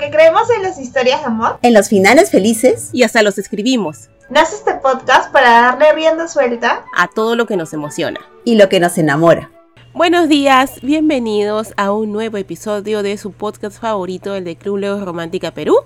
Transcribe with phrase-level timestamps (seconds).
[0.00, 4.08] porque creemos en las historias de amor, en los finales felices y hasta los escribimos.
[4.30, 8.70] Nace este podcast para darle rienda suelta a todo lo que nos emociona y lo
[8.70, 9.50] que nos enamora.
[9.92, 15.04] Buenos días, bienvenidos a un nuevo episodio de su podcast favorito, el de Club Leo
[15.04, 15.76] Romántica Perú.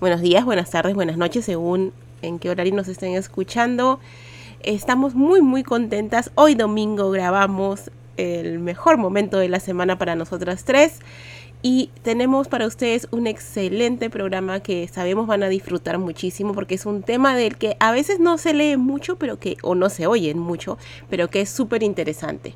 [0.00, 1.92] Buenos días, buenas tardes, buenas noches, según
[2.22, 4.00] en qué horario nos estén escuchando.
[4.64, 6.32] Estamos muy muy contentas.
[6.34, 10.98] Hoy domingo grabamos el mejor momento de la semana para nosotras tres
[11.62, 16.86] y tenemos para ustedes un excelente programa que sabemos van a disfrutar muchísimo porque es
[16.86, 20.06] un tema del que a veces no se lee mucho, pero que o no se
[20.06, 20.78] oyen mucho,
[21.10, 22.54] pero que es súper interesante.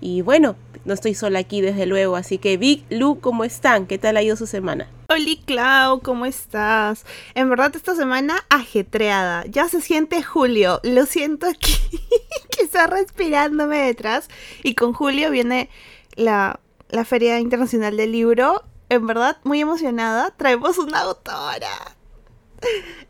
[0.00, 3.86] Y bueno, no estoy sola aquí desde luego, así que Vic, Lu, ¿cómo están?
[3.86, 4.88] ¿Qué tal ha ido su semana?
[5.08, 7.06] Hola Clau, ¿cómo estás?
[7.34, 9.46] En verdad esta semana ajetreada.
[9.46, 10.80] Ya se siente Julio.
[10.82, 11.78] Lo siento aquí
[12.50, 14.28] que está respirándome detrás.
[14.62, 15.70] Y con Julio viene
[16.16, 18.62] la la Feria Internacional del Libro.
[18.88, 20.30] En verdad, muy emocionada.
[20.36, 21.96] Traemos una autora.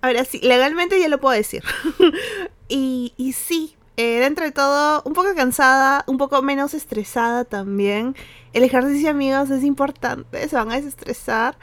[0.01, 1.63] Ahora sí, legalmente ya lo puedo decir.
[2.69, 8.15] y, y sí, eh, dentro de todo, un poco cansada, un poco menos estresada también.
[8.53, 10.49] El ejercicio, amigos, es importante.
[10.49, 11.59] Se van a desestresar.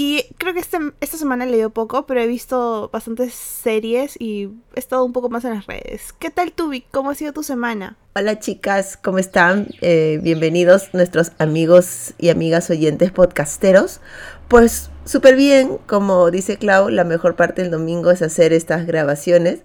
[0.00, 4.44] Y creo que este, esta semana he leído poco, pero he visto bastantes series y
[4.76, 6.12] he estado un poco más en las redes.
[6.20, 6.86] ¿Qué tal tú, Vic?
[6.92, 7.96] ¿Cómo ha sido tu semana?
[8.14, 9.66] Hola chicas, ¿cómo están?
[9.80, 14.00] Eh, bienvenidos nuestros amigos y amigas oyentes podcasteros.
[14.46, 19.62] Pues súper bien, como dice Clau, la mejor parte del domingo es hacer estas grabaciones.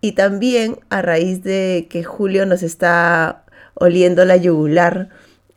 [0.00, 5.08] Y también a raíz de que Julio nos está oliendo la yugular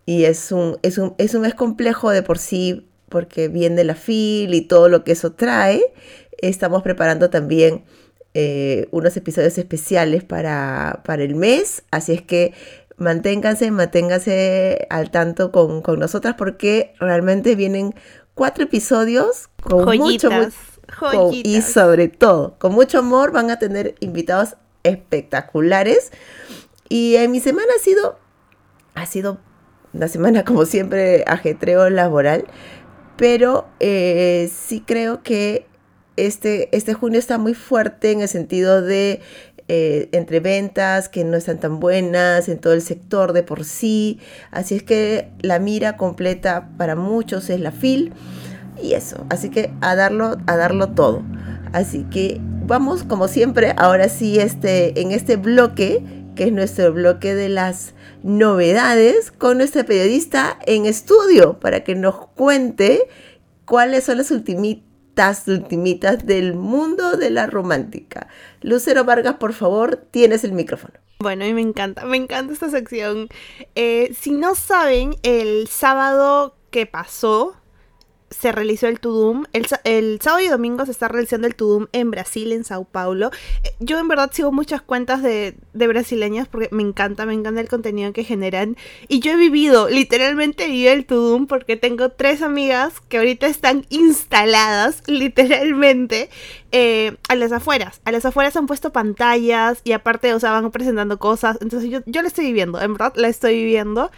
[0.08, 3.94] y es un, es un, es un mes complejo de por sí porque viene la
[3.94, 5.94] FIL y todo lo que eso trae,
[6.40, 7.84] estamos preparando también
[8.34, 12.54] eh, unos episodios especiales para, para, el mes, así es que
[12.98, 17.94] manténganse, manténganse al tanto con, con nosotras porque realmente vienen
[18.34, 20.30] cuatro episodios con mucho,
[21.32, 26.12] y sobre todo con mucho amor van a tener invitados espectaculares.
[26.90, 28.18] Y en mi semana ha sido
[28.96, 29.38] ha sido
[29.94, 32.46] una semana como siempre ajetreo laboral
[33.22, 35.68] pero eh, sí creo que
[36.18, 39.22] este, este junio está muy fuerte en el sentido de
[39.68, 44.20] eh, entre ventas que no están tan buenas en todo el sector de por sí.
[44.50, 48.12] Así es que la mira completa para muchos es la FIL
[48.82, 49.24] y eso.
[49.30, 51.22] Así que a darlo, a darlo todo.
[51.74, 56.04] Así que vamos como siempre, ahora sí, este, en este bloque,
[56.36, 57.94] que es nuestro bloque de las
[58.24, 63.08] novedades con nuestra periodista en estudio para que nos cuente
[63.66, 68.28] cuáles son las ultimitas, ultimitas del mundo de la romántica.
[68.62, 70.94] Lucero Vargas, por favor, tienes el micrófono.
[71.20, 73.30] Bueno, mí me encanta, me encanta esta sección.
[73.76, 77.61] Eh, si no saben, el sábado que pasó,
[78.32, 79.46] se realizó el Tudum.
[79.54, 83.30] El, el, sábado y domingo se está realizando el Tudum en Brasil, en Sao Paulo.
[83.64, 87.62] Eh, yo en verdad sigo muchas cuentas de, de brasileños porque me encanta, me encanta
[87.62, 88.78] el contenido que generan.
[89.08, 93.86] Y yo he vivido, literalmente viví el Tudum porque tengo tres amigas que ahorita están
[93.90, 96.30] instaladas, literalmente,
[96.72, 98.02] eh, a las afueras.
[98.06, 101.58] A las afueras han puesto pantallas y aparte, o sea, van presentando cosas.
[101.62, 104.10] Entonces yo, yo la estoy viviendo, en verdad la estoy viviendo.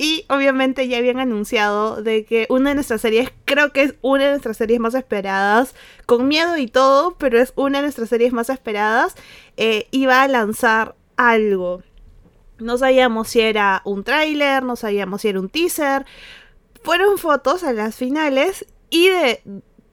[0.00, 4.26] Y obviamente ya habían anunciado de que una de nuestras series, creo que es una
[4.26, 5.74] de nuestras series más esperadas,
[6.06, 9.16] con miedo y todo, pero es una de nuestras series más esperadas,
[9.56, 11.82] eh, iba a lanzar algo.
[12.58, 16.06] No sabíamos si era un tráiler, no sabíamos si era un teaser.
[16.84, 19.42] Fueron fotos a las finales y de,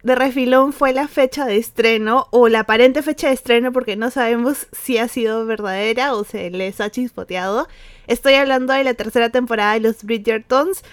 [0.03, 4.11] de refilón fue la fecha de estreno o la aparente fecha de estreno porque no
[4.11, 7.67] sabemos si ha sido verdadera o se les ha chispoteado.
[8.07, 10.83] Estoy hablando de la tercera temporada de los Bridgertons.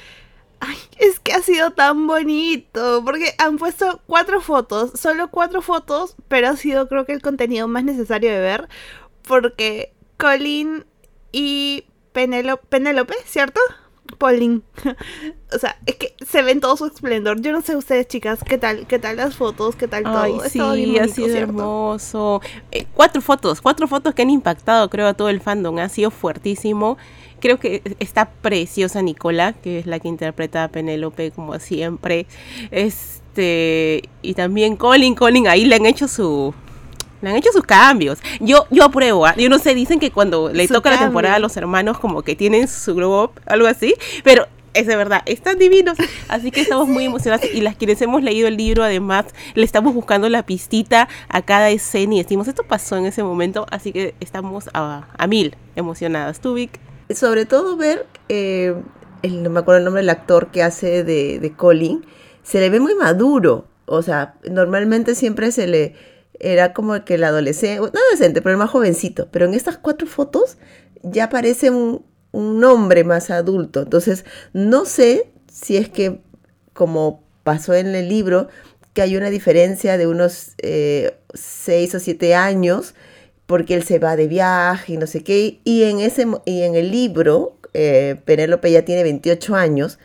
[0.61, 6.15] Ay, es que ha sido tan bonito, porque han puesto cuatro fotos, solo cuatro fotos,
[6.29, 8.69] pero ha sido creo que el contenido más necesario de ver,
[9.27, 10.85] porque Colin
[11.33, 13.61] y Penélope, ¿cierto?
[14.19, 14.63] Pauline.
[15.55, 17.41] o sea, es que se ven todo su esplendor.
[17.41, 20.49] Yo no sé ustedes, chicas, qué tal, qué tal las fotos, qué tal Ay, todo.
[20.49, 22.41] Sí, ha sido hermoso.
[22.71, 25.79] Eh, cuatro fotos, cuatro fotos que han impactado, creo, a todo el fandom.
[25.79, 26.99] Ha sido fuertísimo.
[27.41, 32.27] Creo que está preciosa Nicola, que es la que interpreta a Penélope como siempre.
[32.71, 36.55] Este, y también Colin, Colin, ahí le han hecho su
[37.23, 38.19] le han hecho sus cambios.
[38.41, 39.25] Yo, yo apruebo.
[39.27, 39.35] ¿ah?
[39.37, 42.37] Yo no sé, dicen que cuando le toca la temporada a los hermanos, como que
[42.37, 43.95] tienen su glow up, algo así.
[44.25, 45.97] Pero es de verdad, están divinos.
[46.29, 47.47] Así que estamos muy emocionados.
[47.53, 51.71] Y las quienes hemos leído el libro, además, le estamos buscando la pistita a cada
[51.71, 53.67] escena y decimos, esto pasó en ese momento.
[53.71, 56.41] Así que estamos a, mil emocionadas.
[56.41, 56.81] ¿Tú, Vic?
[57.11, 58.75] Sobre todo ver, eh,
[59.23, 62.05] el, no me acuerdo el nombre del actor que hace de, de Colin
[62.43, 63.67] se le ve muy maduro.
[63.87, 65.95] O sea, normalmente siempre se le
[66.43, 69.29] era como que el adolescente, no adolescente, pero el más jovencito.
[69.31, 70.59] Pero en estas cuatro fotos
[71.03, 73.83] ya parece un, hombre más adulto.
[73.83, 76.21] Entonces, no sé si es que,
[76.73, 78.49] como pasó en el libro,
[78.95, 82.95] que hay una diferencia de unos eh, seis o siete años,
[83.47, 85.61] porque él se va de viaje y no sé qué.
[85.65, 89.99] Y en, ese, y en el libro, eh, Penélope ya tiene 28 años.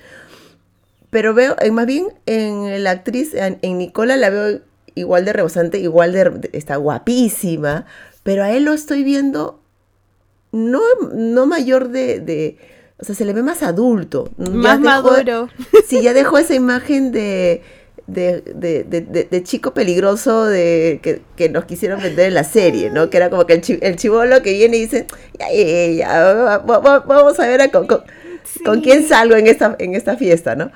[1.09, 4.61] Pero veo, eh, más bien en la actriz, en, Nicola la veo
[4.97, 7.85] igual de rebosante, igual de, está guapísima,
[8.23, 9.61] pero a él lo estoy viendo
[10.51, 10.81] no,
[11.13, 12.57] no mayor de,
[12.99, 14.29] o sea, se le ve más adulto.
[14.37, 15.49] Más maduro.
[15.87, 17.61] Sí, ya dejó esa imagen de,
[18.07, 23.09] de, de, de, chico peligroso de que, nos quisieron vender en la serie, ¿no?
[23.09, 25.07] Que era como que el, el chivolo que viene y dice,
[25.39, 30.17] ya, ya, ya, vamos a ver a con, con, quién salgo en esta, en esta
[30.17, 30.71] fiesta, ¿no?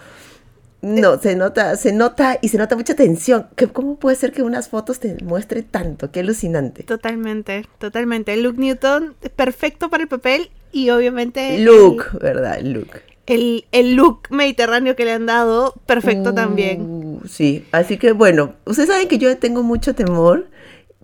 [0.82, 3.48] No, se nota, se nota y se nota mucha tensión.
[3.72, 6.12] ¿Cómo puede ser que unas fotos te muestre tanto?
[6.12, 6.84] Qué alucinante.
[6.84, 8.36] Totalmente, totalmente.
[8.38, 11.60] Luke Newton, perfecto para el papel y obviamente...
[11.60, 12.62] Luke, ¿verdad?
[12.62, 16.82] Luke el, el, look mediterráneo que le han dado, perfecto también.
[16.82, 20.48] Uh, sí, así que bueno, ustedes saben que yo tengo mucho temor,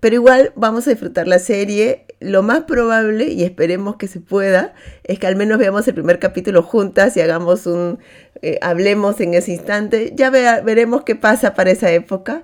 [0.00, 2.06] pero igual vamos a disfrutar la serie.
[2.20, 4.74] Lo más probable, y esperemos que se pueda,
[5.04, 7.98] es que al menos veamos el primer capítulo juntas y hagamos un,
[8.42, 10.12] eh, hablemos en ese instante.
[10.16, 12.42] Ya veremos qué pasa para esa época,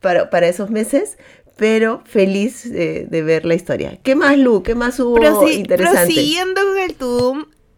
[0.00, 1.16] para, para esos meses,
[1.56, 3.98] pero feliz de ver la historia.
[4.02, 4.62] ¿Qué más, Lu?
[4.62, 5.16] ¿Qué más hubo
[5.48, 6.00] interesante?
[6.02, 6.96] Prosiguiendo con el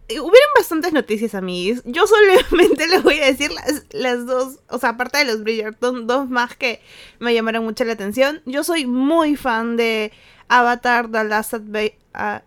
[0.08, 1.82] eh, hubieron bastantes noticias, amigos.
[1.84, 6.06] Yo solamente les voy a decir las, las dos, o sea, aparte de los Bridgerton,
[6.06, 6.80] dos más que
[7.18, 8.40] me llamaron mucho la atención.
[8.46, 10.12] Yo soy muy fan de
[10.48, 11.54] Avatar, The Last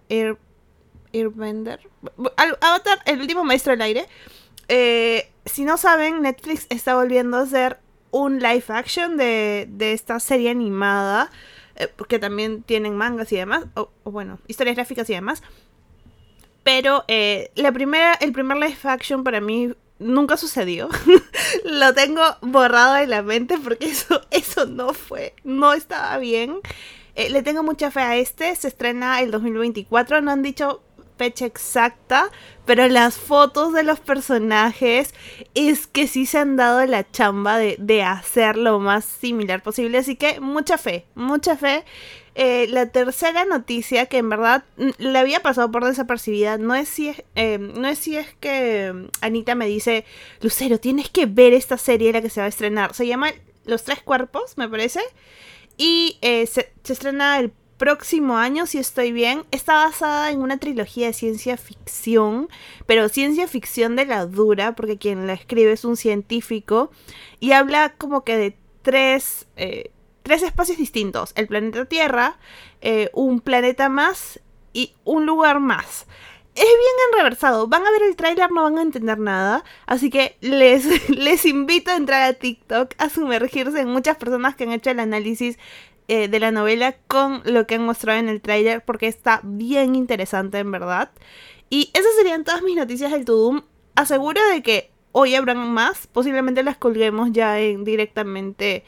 [0.10, 0.38] Air,
[1.14, 1.80] Airbender.
[2.62, 4.08] Avatar, el último maestro del aire.
[4.68, 7.80] Eh, si no saben, Netflix está volviendo a hacer
[8.12, 11.32] un live action de, de esta serie animada.
[11.76, 11.88] Eh,
[12.20, 13.66] también tienen mangas y demás.
[13.76, 15.42] o bueno, historias gráficas y demás.
[16.64, 20.90] Pero eh, la primera, el primer live action para mí nunca sucedió.
[21.66, 26.60] Lo tengo borrado de la mente porque eso, eso no fue, no estaba bien.
[27.20, 30.82] Eh, le tengo mucha fe a este, se estrena el 2024, no han dicho
[31.18, 32.32] fecha exacta,
[32.66, 35.14] pero las fotos de los personajes
[35.54, 39.98] es que sí se han dado la chamba de, de hacer lo más similar posible,
[39.98, 41.84] así que mucha fe, mucha fe.
[42.36, 47.10] Eh, la tercera noticia que en verdad le había pasado por desapercibida no es si
[47.10, 50.06] es, eh, no es, si es que mm, Anita me dice,
[50.40, 52.94] Lucero, tienes que ver esta serie la que se va a estrenar.
[52.94, 53.34] Se llama
[53.66, 55.02] Los Tres Cuerpos, me parece.
[55.80, 59.46] Y eh, se, estrena el próximo año, si estoy bien.
[59.50, 62.50] Está basada en una trilogía de ciencia ficción,
[62.86, 66.92] pero ciencia ficción de la dura, porque quien la escribe es un científico.
[67.40, 69.48] Y habla como que de tres
[70.30, 71.32] tres espacios distintos.
[71.36, 72.38] El planeta Tierra,
[72.82, 74.40] eh, un planeta más
[74.74, 76.06] y un lugar más.
[76.56, 77.68] Es bien enreversado.
[77.68, 79.64] Van a ver el tráiler, no van a entender nada.
[79.86, 84.66] Así que les, les invito a entrar a TikTok, a sumergirse en muchas personas que
[84.66, 85.58] han hecho el análisis
[86.08, 89.96] eh, de la novela con lo que han mostrado en el tráiler, porque está bien
[89.96, 91.12] interesante en verdad.
[91.70, 93.62] Y esas serían todas mis noticias del Tudum.
[93.96, 96.08] Aseguro de que hoy habrán más.
[96.08, 98.84] Posiblemente las colguemos ya en, directamente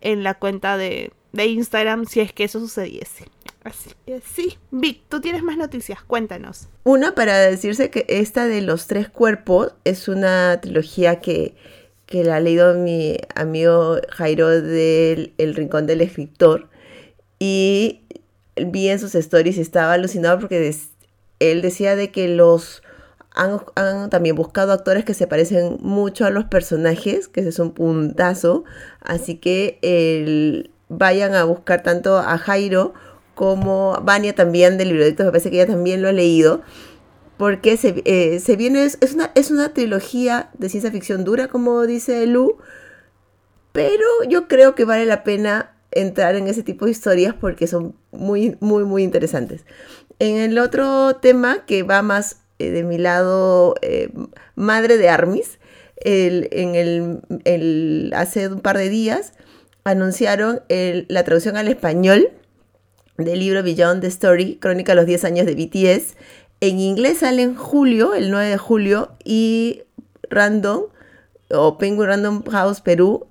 [0.00, 3.26] en la cuenta de, Instagram si es que eso sucediese.
[3.64, 4.58] Así que sí.
[4.70, 6.68] Vic, tú tienes más noticias, cuéntanos.
[6.84, 11.54] Una para decirse que esta de los tres cuerpos es una trilogía que,
[12.06, 16.68] que la ha leído mi amigo Jairo del El Rincón del Escritor.
[17.38, 18.02] Y
[18.56, 20.74] vi en sus stories y estaba alucinado porque
[21.38, 22.82] él decía de que los
[23.34, 27.72] han, también buscado actores que se parecen mucho a los personajes, que ese es un
[27.72, 28.64] puntazo.
[29.00, 32.92] Así que vayan a buscar tanto a Jairo
[33.34, 36.62] como Vania también del librodicto, me parece que ella también lo ha leído.
[37.36, 42.26] Porque se, eh, viene, es, una, es una trilogía de ciencia ficción dura, como dice
[42.26, 42.58] Lu,
[43.72, 47.96] pero yo creo que vale la pena entrar en ese tipo de historias porque son
[48.12, 49.64] muy, muy, muy interesantes.
[50.18, 54.10] En el otro tema que va más eh, de mi lado eh,
[54.54, 55.58] madre de Armis,
[56.04, 59.34] en el, hace un par de días
[59.84, 62.30] anunciaron la traducción al español
[63.24, 66.16] del libro Beyond the Story, Crónica de los 10 años de BTS.
[66.60, 69.82] En inglés sale en julio, el 9 de julio, y
[70.30, 70.84] Random,
[71.50, 73.26] o Penguin Random House Perú,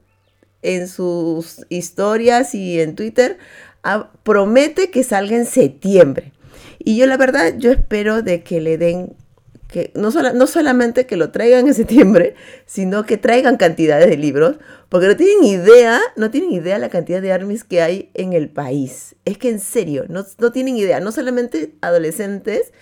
[0.62, 3.38] en sus historias y en Twitter,
[3.84, 6.34] ah, promete que salga en septiembre.
[6.80, 9.16] Y yo la verdad, yo espero de que le den
[9.72, 12.36] que no, no solamente que lo traigan en septiembre,
[12.66, 14.58] sino que traigan cantidades de libros,
[14.90, 18.50] porque no tienen idea, no tienen idea la cantidad de armies que hay en el
[18.50, 19.16] país.
[19.24, 22.74] Es que en serio, no, no tienen idea, no solamente adolescentes,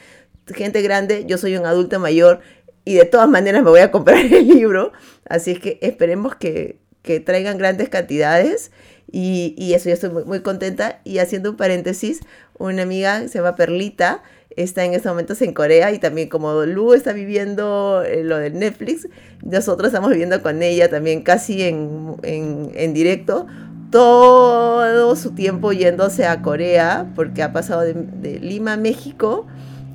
[0.48, 2.40] gente grande, yo soy un adulto mayor
[2.84, 4.92] y de todas maneras me voy a comprar el libro,
[5.26, 8.72] así es que esperemos que, que traigan grandes cantidades
[9.12, 11.02] y, y, eso, yo estoy muy, muy contenta.
[11.04, 12.20] Y haciendo un paréntesis,
[12.60, 14.22] una amiga se llama Perlita,
[14.56, 18.50] está en estos momentos en Corea y también como Lu está viviendo eh, lo de
[18.50, 19.08] Netflix,
[19.44, 23.48] nosotros estamos viviendo con ella también casi en, en, en directo
[23.92, 29.48] todo su tiempo yéndose a Corea porque ha pasado de, de Lima a México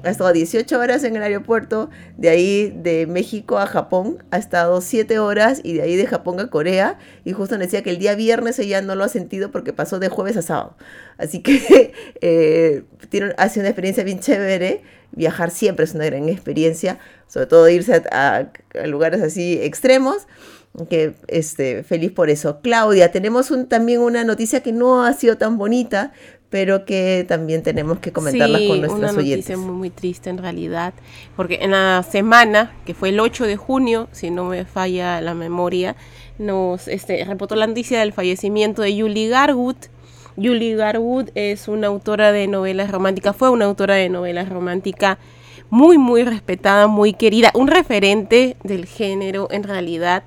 [0.04, 4.80] ha estado 18 horas en el aeropuerto, de ahí de México a Japón ha estado
[4.80, 7.98] 7 horas y de ahí de Japón a Corea y justo me decía que el
[7.98, 10.76] día viernes ella no lo ha sentido porque pasó de jueves a sábado.
[11.18, 14.82] Así que eh, tiene, ha sido una experiencia bien chévere,
[15.12, 20.26] viajar siempre es una gran experiencia, sobre todo irse a, a lugares así extremos
[20.88, 22.60] que este, feliz por eso.
[22.60, 26.12] Claudia, tenemos un, también una noticia que no ha sido tan bonita,
[26.54, 30.94] pero que también tenemos que comentarla con nuestros una noticia muy, muy triste en realidad,
[31.34, 35.34] porque en la semana, que fue el 8 de junio, si no me falla la
[35.34, 35.96] memoria,
[36.38, 39.74] nos este, reportó la noticia del fallecimiento de Julie Garwood.
[40.36, 45.18] Julie Garwood es una autora de novelas románticas, fue una autora de novelas románticas
[45.70, 50.22] muy, muy respetada, muy querida, un referente del género en realidad.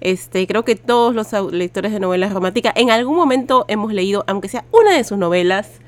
[0.00, 4.48] Este, creo que todos los lectores de novelas románticas en algún momento hemos leído, aunque
[4.48, 5.80] sea una de sus novelas.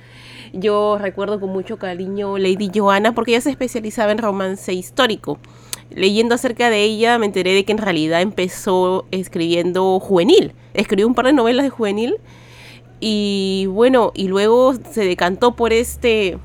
[0.52, 5.38] Yo recuerdo con mucho cariño Lady Joanna porque ella se especializaba en romance histórico.
[5.90, 10.52] Leyendo acerca de ella me enteré de que en realidad empezó escribiendo juvenil.
[10.74, 12.16] Escribió un par de novelas de juvenil
[13.00, 16.38] y bueno, y luego se decantó por este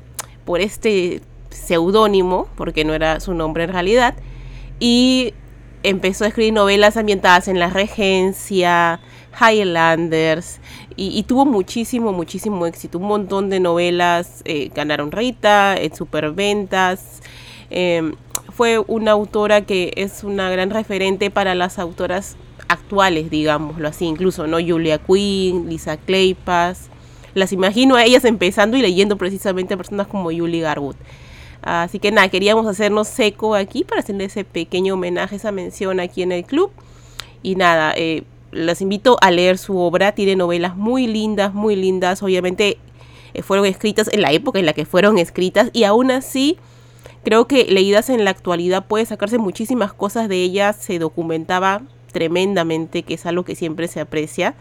[0.44, 4.14] por este seudónimo, porque no era su nombre en realidad,
[4.80, 5.32] y
[5.84, 9.00] empezó a escribir novelas ambientadas en la Regencia,
[9.40, 10.60] Highlanders,
[10.96, 12.98] y, tuvo muchísimo, muchísimo éxito.
[12.98, 17.20] Un montón de novelas eh, ganaron Rita, en superventas.
[17.70, 18.14] Em,
[18.52, 22.36] fue una autora que es una gran referente para las autoras
[22.68, 24.58] actuales, digámoslo así, incluso, ¿no?
[24.58, 26.90] Julia Quinn, Lisa Kleypas.
[27.34, 30.96] Las imagino a ellas empezando y leyendo precisamente a personas como Julie Garwood.
[31.64, 36.22] Así que nada, queríamos hacernos seco aquí para hacerle ese pequeño homenaje, esa mención aquí
[36.22, 36.70] en el club.
[37.42, 40.12] Y nada, eh, las invito a leer su obra.
[40.12, 42.22] Tiene novelas muy lindas, muy lindas.
[42.22, 42.76] Obviamente
[43.32, 46.58] eh, fueron escritas en la época en la que fueron escritas y aún así
[47.22, 50.76] creo que leídas en la actualidad puede sacarse muchísimas cosas de ellas.
[50.78, 51.80] Se documentaba
[52.12, 54.54] tremendamente, que es algo que siempre se aprecia.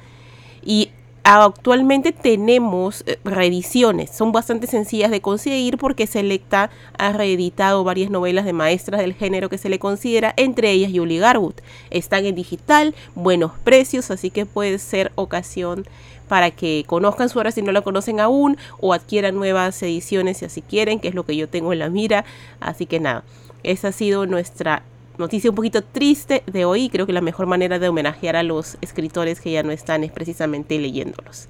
[0.65, 0.89] Y
[1.25, 8.43] Actualmente tenemos eh, reediciones, son bastante sencillas de conseguir porque Selecta ha reeditado varias novelas
[8.43, 11.55] de maestras del género que se le considera, entre ellas Julie Garwood.
[11.91, 15.85] Están en digital, buenos precios, así que puede ser ocasión
[16.27, 20.45] para que conozcan su obra si no la conocen aún o adquieran nuevas ediciones si
[20.45, 22.25] así quieren, que es lo que yo tengo en la mira.
[22.59, 23.23] Así que nada,
[23.63, 24.83] esa ha sido nuestra
[25.17, 26.89] noticia un poquito triste de hoy.
[26.89, 30.11] Creo que la mejor manera de homenajear a los escritores que ya no están es
[30.11, 31.47] precisamente leyéndolos.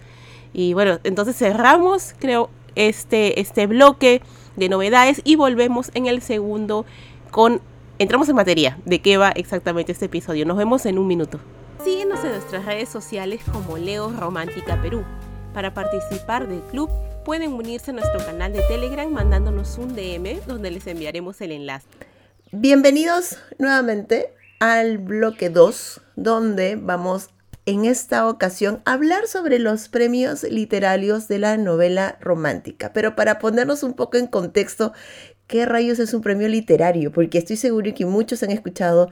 [0.53, 4.21] Y bueno, entonces cerramos, creo, este, este bloque
[4.55, 6.85] de novedades y volvemos en el segundo
[7.31, 7.61] con...
[7.99, 10.45] Entramos en materia de qué va exactamente este episodio.
[10.45, 11.39] Nos vemos en un minuto.
[11.83, 15.03] Síguenos en nuestras redes sociales como Leo Romántica Perú.
[15.53, 16.89] Para participar del club
[17.23, 21.87] pueden unirse a nuestro canal de Telegram mandándonos un DM donde les enviaremos el enlace.
[22.55, 27.31] Bienvenidos nuevamente al bloque 2, donde vamos
[27.65, 32.93] en esta ocasión a hablar sobre los premios literarios de la novela romántica.
[32.93, 34.93] Pero para ponernos un poco en contexto,
[35.47, 37.11] ¿qué rayos es un premio literario?
[37.11, 39.09] Porque estoy seguro que muchos han escuchado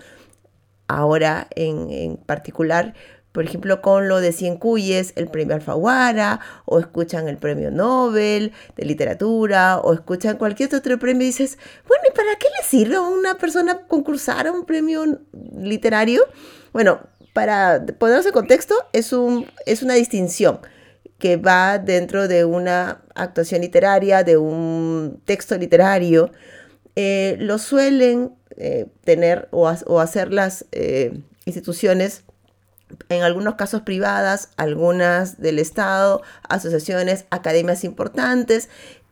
[0.87, 2.93] ahora en, en particular
[3.31, 8.51] por ejemplo, con lo de Cien Cuyes, el premio Alfaguara, o escuchan el premio Nobel
[8.75, 11.57] de literatura, o escuchan cualquier otro premio y dices,
[11.87, 15.05] bueno, ¿y para qué le sirve a una persona concursar a un premio
[15.57, 16.23] literario?
[16.73, 16.99] Bueno,
[17.33, 20.59] para ponerse en contexto, es, un, es una distinción
[21.17, 26.31] que va dentro de una actuación literaria, de un texto literario.
[26.95, 32.23] Eh, lo suelen eh, tener o, hacer las eh, instituciones
[33.09, 38.69] en algunos casos privadas, algunas del Estado, asociaciones, academias importantes,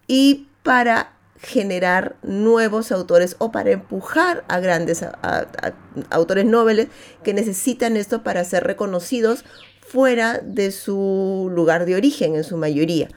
[0.07, 5.05] y para generar nuevos autores o para empujar a grandes
[6.09, 6.89] autores nobles
[7.23, 9.45] que necesitan esto para ser reconocidos
[9.79, 13.09] fuera de su lugar de origen en su mayoría.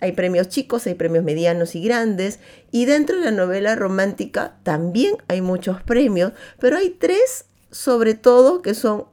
[0.00, 2.38] hay premios chicos, hay premios medianos y grandes.
[2.70, 8.62] Y dentro de la novela romántica también hay muchos premios, pero hay tres sobre todo
[8.62, 9.06] que son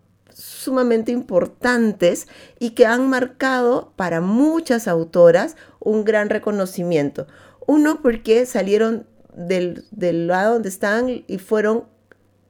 [0.44, 2.28] sumamente importantes
[2.60, 7.28] y que han marcado para muchas autoras un gran reconocimiento.
[7.66, 9.86] Uno porque salieron del,
[10.28, 11.86] lado donde están y fueron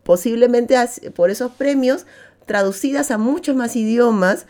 [0.03, 0.75] posiblemente
[1.15, 2.07] por esos premios
[2.47, 4.47] traducidas a muchos más idiomas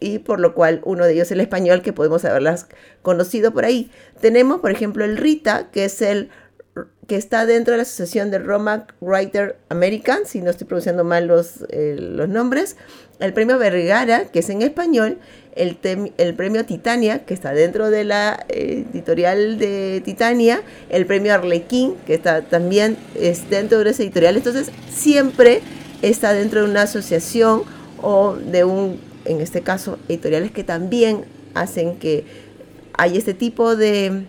[0.00, 2.66] y por lo cual uno de ellos es el español que podemos haberlas
[3.02, 3.90] conocido por ahí.
[4.20, 6.30] Tenemos, por ejemplo, el RITA, que es el
[7.06, 11.26] que está dentro de la Asociación de Roma Writer American, si no estoy pronunciando mal
[11.26, 12.76] los, eh, los nombres,
[13.20, 15.18] el premio Vergara, que es en español,
[15.54, 15.78] el,
[16.18, 21.94] el premio Titania, que está dentro de la eh, editorial de Titania, el premio Arlequín,
[22.06, 25.62] que está también es dentro de esa editorial, entonces siempre
[26.02, 27.62] está dentro de una asociación
[28.02, 32.24] o de un, en este caso, editoriales que también hacen que
[32.98, 34.24] hay este tipo de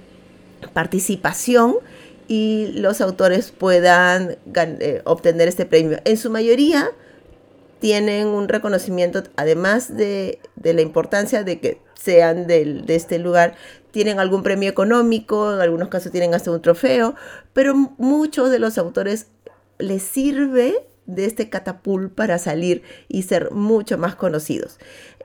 [0.74, 1.76] participación
[2.28, 6.00] y los autores puedan eh, obtener este premio.
[6.06, 6.90] En su mayoría
[7.80, 13.56] tienen un reconocimiento, además de, la importancia de que sean de este lugar,
[13.92, 17.16] tienen algún premio económico, en algunos casos tienen hasta un trofeo,
[17.54, 19.28] pero muchos de los autores
[19.80, 24.78] les sirve de este catapult para salir y ser mucho más conocidos.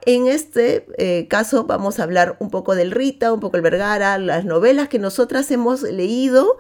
[0.06, 4.16] En este eh, caso vamos a hablar un poco del Rita, un poco el Vergara,
[4.18, 6.56] las novelas que nosotras hemos leído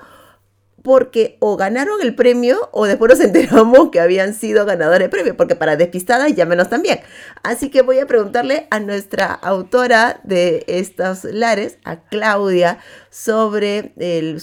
[0.82, 5.36] porque o ganaron el premio o después nos enteramos que habían sido ganadores de premio,
[5.36, 7.00] porque para despistadas ya menos también.
[7.42, 12.78] Así que voy a preguntarle a nuestra autora de estos lares, a Claudia,
[13.10, 14.40] sobre el,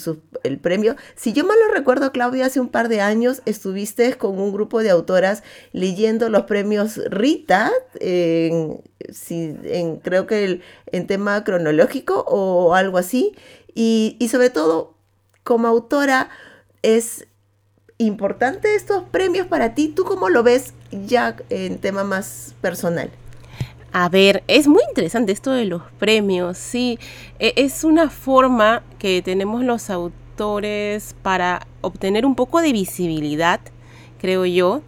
[0.61, 0.95] premio.
[1.15, 4.81] Si yo mal lo recuerdo, Claudia, hace un par de años estuviste con un grupo
[4.81, 5.43] de autoras
[5.73, 8.81] leyendo los premios Rita, en,
[10.03, 13.35] creo que en tema cronológico o algo así.
[13.73, 14.98] Y sobre todo,
[15.49, 16.29] como autora,
[16.83, 17.25] ¿es
[17.97, 19.87] importante estos premios para ti?
[19.87, 23.09] ¿Tú cómo lo ves ya en tema más personal?
[23.91, 26.99] A ver, es muy interesante esto de los premios, sí.
[27.39, 33.59] E, es una forma que tenemos los autores para obtener un poco de visibilidad,
[34.19, 34.83] creo yo.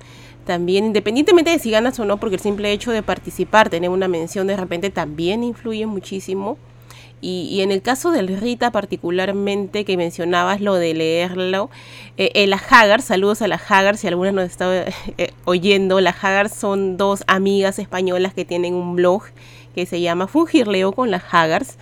[0.45, 4.07] También, independientemente de si ganas o no, porque el simple hecho de participar, tener una
[4.07, 6.59] mención de repente también influye muchísimo.
[7.23, 11.69] Y, en el caso del Rita particularmente, que mencionabas lo de leerlo,
[12.17, 14.85] eh, la Hagar, saludos a la Hagar, si alguna nos está
[15.17, 19.23] eh, oyendo, la Hagar son dos amigas españolas que tienen un blog
[19.75, 21.77] que se llama Fungirleo con las Hagars,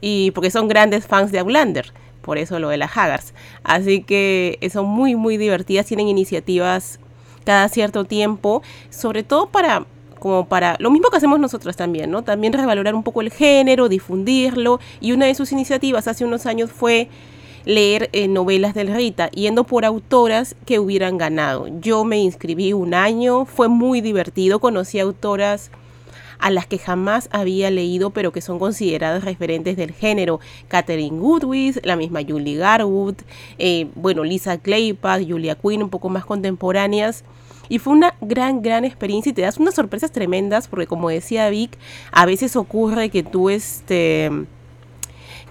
[0.00, 3.32] y porque son grandes fans de Outlander, por eso lo de las Hagars.
[3.62, 6.98] Así que son muy, muy divertidas, tienen iniciativas
[7.44, 9.86] cada cierto tiempo, sobre todo para
[10.20, 12.22] como para lo mismo que hacemos nosotros también, ¿no?
[12.22, 16.70] También revalorar un poco el género, difundirlo y una de sus iniciativas hace unos años
[16.70, 17.08] fue
[17.64, 21.66] leer eh, novelas del Rita, yendo por autoras que hubieran ganado.
[21.80, 25.70] Yo me inscribí un año, fue muy divertido, conocí autoras
[26.38, 30.40] a las que jamás había leído, pero que son consideradas referentes del género.
[30.68, 33.16] Catherine Goodwin, la misma Julie Garwood,
[33.58, 37.24] eh, bueno, Lisa Claypath, Julia Quinn, un poco más contemporáneas.
[37.70, 41.48] Y fue una gran, gran experiencia y te das unas sorpresas tremendas porque como decía
[41.48, 41.78] Vic,
[42.12, 44.30] a veces ocurre que tú, este,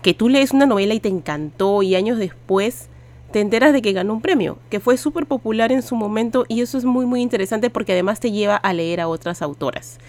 [0.04, 2.90] que tú lees una novela y te encantó y años después
[3.32, 6.62] te enteras de que ganó un premio, que fue súper popular en su momento y
[6.62, 10.00] eso es muy muy interesante porque además te lleva a leer a otras autoras.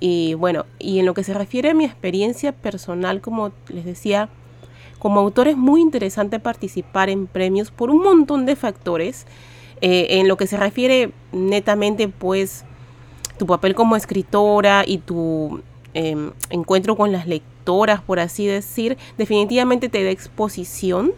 [0.00, 4.28] Y bueno, y en lo que se refiere a mi experiencia personal, como les decía,
[4.98, 9.26] como autor es muy interesante participar en premios por un montón de factores.
[9.80, 12.64] Eh, en lo que se refiere netamente, pues,
[13.38, 15.62] tu papel como escritora y tu
[15.94, 21.12] em, encuentro con las lectoras, por así decir, definitivamente te da exposición.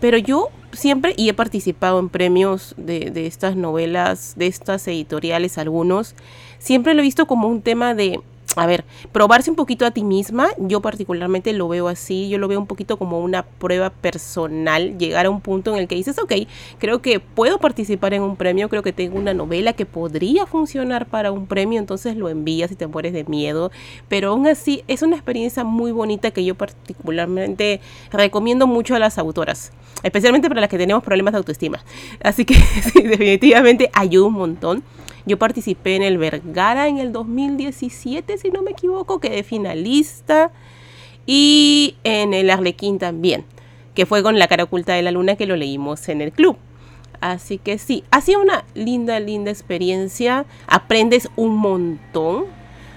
[0.00, 5.58] Pero yo siempre, y he participado en premios de, de estas novelas, de estas editoriales,
[5.58, 6.14] algunos,
[6.58, 8.20] siempre lo he visto como un tema de
[8.56, 12.48] a ver, probarse un poquito a ti misma, yo particularmente lo veo así, yo lo
[12.48, 16.18] veo un poquito como una prueba personal, llegar a un punto en el que dices,
[16.18, 16.32] ok,
[16.78, 21.06] creo que puedo participar en un premio, creo que tengo una novela que podría funcionar
[21.06, 23.70] para un premio, entonces lo envías y te mueres de miedo,
[24.08, 29.18] pero aún así es una experiencia muy bonita que yo particularmente recomiendo mucho a las
[29.18, 31.84] autoras, especialmente para las que tenemos problemas de autoestima,
[32.22, 32.54] así que
[32.92, 34.82] sí, definitivamente ayuda un montón.
[35.26, 40.52] Yo participé en el Vergara en el 2017, si no me equivoco, quedé finalista.
[41.26, 43.44] Y en el Arlequín también,
[43.94, 46.56] que fue con La cara oculta de la luna que lo leímos en el club.
[47.20, 50.46] Así que sí, ha sido una linda, linda experiencia.
[50.66, 52.46] Aprendes un montón.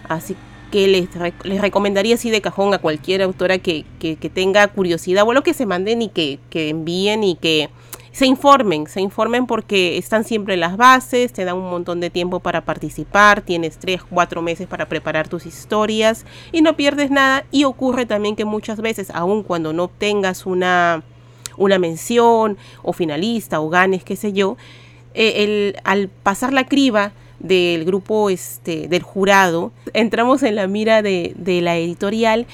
[0.07, 0.35] Así
[0.71, 1.07] que les,
[1.43, 5.53] les recomendaría así de cajón a cualquier autora que, que, tenga curiosidad, o lo que
[5.53, 7.69] se manden y que, que envíen y que
[8.13, 12.39] se informen, se informen porque están siempre las bases, te dan un montón de tiempo
[12.39, 17.43] para participar, tienes tres, cuatro meses para preparar tus historias y no pierdes nada.
[17.49, 21.01] Y ocurre también que muchas veces, aun cuando no obtengas una,
[21.57, 24.57] una mención o finalista o ganes, qué sé yo,
[25.15, 31.01] eh, el, al pasar la criba del grupo este, del jurado, entramos en la mira
[31.01, 32.45] de, de la editorial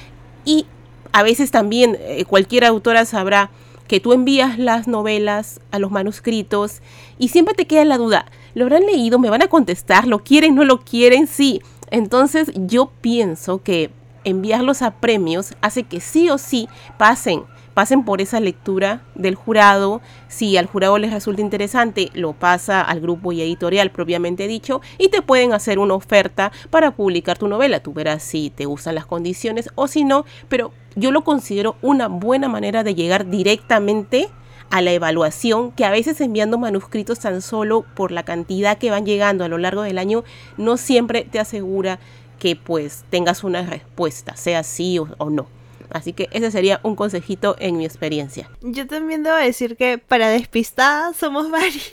[0.46, 0.66] y
[1.12, 3.52] a veces también eh, cualquier autora sabrá
[3.90, 6.82] que tú envías las novelas a los manuscritos
[7.18, 9.18] y siempre te queda la duda, ¿lo habrán leído?
[9.18, 10.06] ¿Me van a contestar?
[10.06, 10.54] ¿Lo quieren?
[10.54, 11.26] ¿No lo quieren?
[11.26, 11.62] Sí.
[11.90, 13.90] Entonces yo pienso que
[14.24, 20.02] enviarlos a premios hace que sí o sí pasen pasen por esa lectura del jurado.
[20.28, 25.10] Si al jurado les resulta interesante, lo pasa al grupo y editorial propiamente dicho y
[25.10, 27.82] te pueden hacer una oferta para publicar tu novela.
[27.82, 32.08] Tú verás si te gustan las condiciones o si no, pero yo lo considero una
[32.08, 34.30] buena manera de llegar directamente
[34.70, 39.06] a la evaluación, que a veces enviando manuscritos tan solo por la cantidad que van
[39.06, 40.24] llegando a lo largo del año,
[40.58, 42.00] no siempre te asegura
[42.38, 45.59] que pues tengas una respuesta, sea sí o no.
[45.92, 48.50] Así que ese sería un consejito en mi experiencia.
[48.62, 51.84] Yo también debo decir que para despistada somos varios,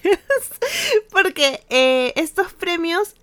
[1.10, 3.14] porque eh, estos premios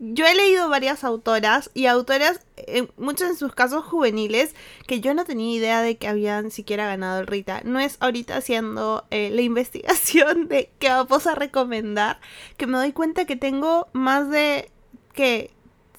[0.00, 4.54] yo he leído varias autoras y autoras, en muchos en sus casos juveniles,
[4.86, 7.62] que yo no tenía idea de que habían siquiera ganado el Rita.
[7.64, 12.20] No es ahorita haciendo eh, la investigación de qué vamos a recomendar,
[12.56, 14.70] que me doy cuenta que tengo más de
[15.14, 15.50] que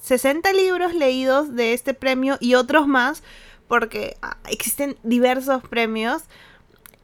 [0.02, 3.22] 60 libros leídos de este premio y otros más
[3.70, 6.24] porque ah, existen diversos premios.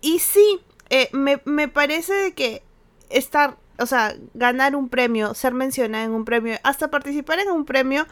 [0.02, 2.62] Y sí, eh, me, me, parece que
[3.10, 7.66] estar, o sea, ganar un premio, ser mencionada en un premio, hasta participar en un
[7.66, 8.06] premio,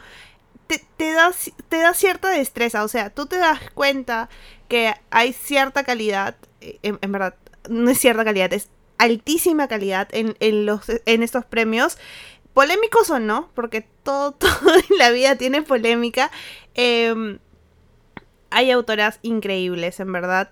[0.66, 1.32] te, te, da,
[1.68, 2.84] te cierta destreza.
[2.84, 4.30] O sea, tú te das cuenta
[4.68, 7.34] que hay cierta calidad, eh, en, verdad,
[7.68, 11.98] no es cierta calidad, es altísima calidad en, en, los, en estos premios
[12.52, 16.30] polémicos o no, porque todo, todo en la vida tiene polémica.
[16.76, 17.38] Eh,
[18.54, 20.50] hay autoras increíbles, en verdad.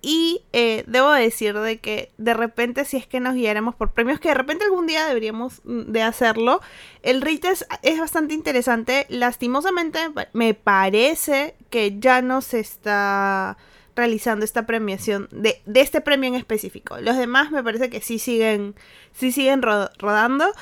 [0.00, 4.20] Y eh, debo decir de que de repente si es que nos guiaremos por premios,
[4.20, 6.60] que de repente algún día deberíamos mm, de hacerlo,
[7.02, 7.66] el RIT es,
[7.98, 9.06] bastante interesante.
[9.08, 9.98] Lastimosamente
[10.32, 13.56] me parece que ya no se está
[13.96, 16.98] realizando esta premiación de, este premio en específico.
[17.00, 18.76] Los demás me parece que sí siguen,
[19.12, 20.52] sí siguen rodando.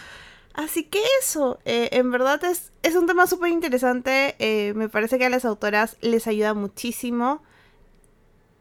[0.57, 4.37] Así que eso, eh, en verdad es, es un tema súper interesante.
[4.39, 7.43] Eh, me parece que a las autoras les ayuda muchísimo.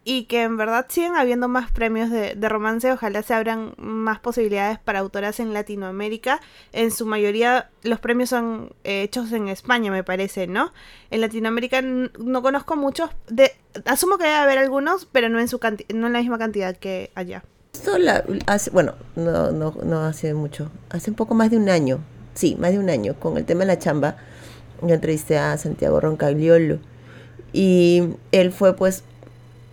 [0.03, 2.91] Y que en verdad siguen habiendo más premios de, romance.
[2.91, 6.41] Ojalá se abran más posibilidades para autoras en Latinoamérica.
[6.73, 10.73] En su mayoría los premios son eh, hechos en España, me parece, ¿no?
[11.11, 13.09] En Latinoamérica no conozco muchos.
[13.27, 13.53] De,
[13.85, 15.59] asumo que debe haber algunos, pero no en, su
[15.93, 17.43] no en la misma cantidad que allá.
[17.75, 17.91] Esto
[18.47, 21.99] hace, bueno, no, no, no hace mucho, hace un poco más de un año,
[22.33, 24.15] sí, más de un año, con el tema de la chamba,
[24.81, 26.79] yo entrevisté a Santiago Roncagliolo
[27.51, 29.03] y él fue pues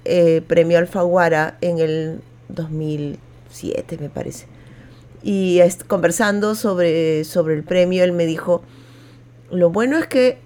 [0.05, 4.49] eh, premio Alfaguara en el 2007 me parece.
[5.23, 8.65] Y conversando sobre, sobre el premio, él me dijo,
[9.49, 10.39] lo bueno es que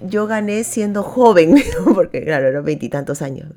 [0.00, 1.62] yo gané siendo joven,
[1.94, 3.48] porque claro, eran veintitantos años,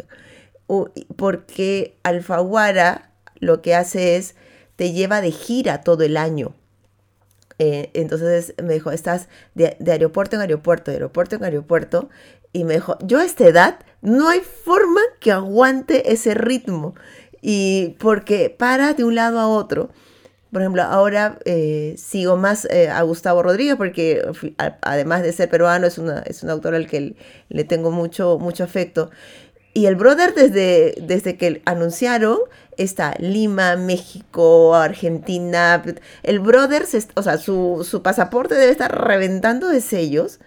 [1.15, 3.14] porque Alfaguara
[3.45, 4.35] lo que hace es,
[4.75, 6.55] te lleva de gira todo el año.
[7.57, 12.09] Eh, entonces me dijo, estás de, aeropuerto en aeropuerto, de aeropuerto en aeropuerto.
[12.51, 16.95] Y me dijo, yo a esta edad no hay forma que aguante ese ritmo.
[17.41, 19.91] Y porque para de un lado a otro.
[20.51, 24.25] Por ejemplo, ahora eh, sigo más eh, a Gustavo Rodríguez porque
[24.81, 27.17] además de ser peruano es, una, es un autor al que
[27.49, 29.11] le tengo mucho, mucho afecto.
[29.75, 32.39] Y el brother desde, desde que anunciaron
[32.77, 35.83] está Lima, México, Argentina.
[36.23, 36.85] El brother,
[37.15, 40.39] o sea, su, pasaporte debe estar reventando de sellos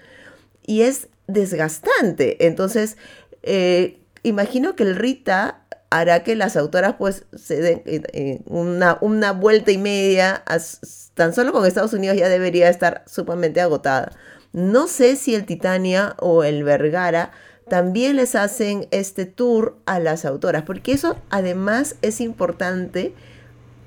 [0.67, 2.47] y es desgastante.
[2.47, 2.97] Entonces,
[3.43, 5.61] eh, imagino que el Rita
[5.91, 10.43] hará que las autoras pues se den eh, eh, una, una vuelta y media,
[11.13, 14.11] tan solo con Estados Unidos ya debería estar sumamente agotada.
[14.55, 17.31] No sé si el Titania o el Vergara
[17.69, 23.13] también les hacen este tour a las autoras, porque eso además es importante,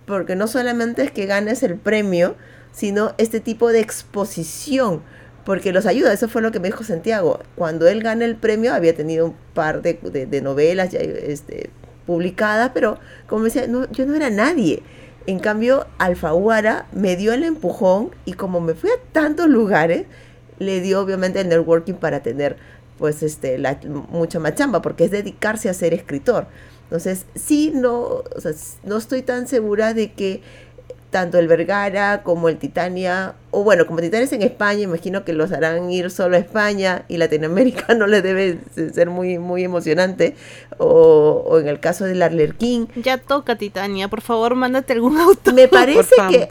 [0.05, 2.35] porque no solamente es que ganes el premio,
[2.71, 5.01] sino este tipo de exposición,
[5.45, 8.73] porque los ayuda, eso fue lo que me dijo Santiago, cuando él gana el premio
[8.73, 11.69] había tenido un par de, novelas ya este,
[12.05, 14.83] publicadas, pero como decía, yo no era nadie.
[15.27, 20.05] En cambio, Alfaguara me dio el empujón y como me fui a tantos lugares,
[20.57, 22.57] le dio obviamente el networking para tener
[23.01, 23.79] pues este la,
[24.11, 26.45] mucha más chamba, porque es dedicarse a ser escritor.
[26.83, 28.51] Entonces, sí, no, o sea,
[28.83, 30.41] no estoy tan segura de que
[31.11, 35.33] tanto el Vergara como el Titania, o bueno, como Titania es en España, imagino que
[35.33, 38.59] los harán ir solo a España y Latinoamérica no les debe
[38.93, 40.35] ser muy, muy emocionante,
[40.77, 42.87] o, en el caso del Arlerquín.
[42.95, 45.53] Ya toca Titania, por favor, mándate algún auto.
[45.53, 46.47] Me parece que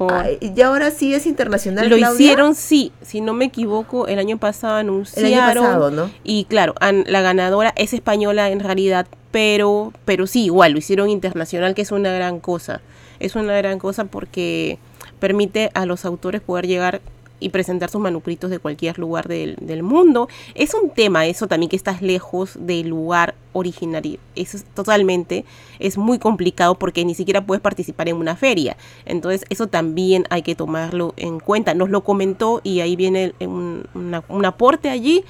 [0.54, 1.88] ya ahora sí es internacional.
[1.88, 5.32] Lo hicieron, sí, si no me equivoco, el año pasado anunciaron.
[5.32, 6.10] El año pasado, ¿no?
[6.22, 11.74] Y claro, la ganadora es española en realidad, pero, pero sí, igual, lo hicieron internacional,
[11.74, 12.82] que es una gran cosa
[13.20, 14.78] es una gran cosa porque
[15.18, 17.00] permite a los autores poder llegar
[17.40, 20.28] y presentar sus manuscritos de cualquier lugar del, mundo.
[20.54, 24.18] Es un tema eso también que estás lejos del lugar originario.
[24.36, 25.44] Eso es totalmente,
[25.78, 28.76] es muy complicado porque ni siquiera puedes participar en una feria.
[29.06, 31.74] Entonces eso también hay que tomarlo en cuenta.
[31.74, 35.24] Nos lo comentó y ahí viene un, un aporte allí,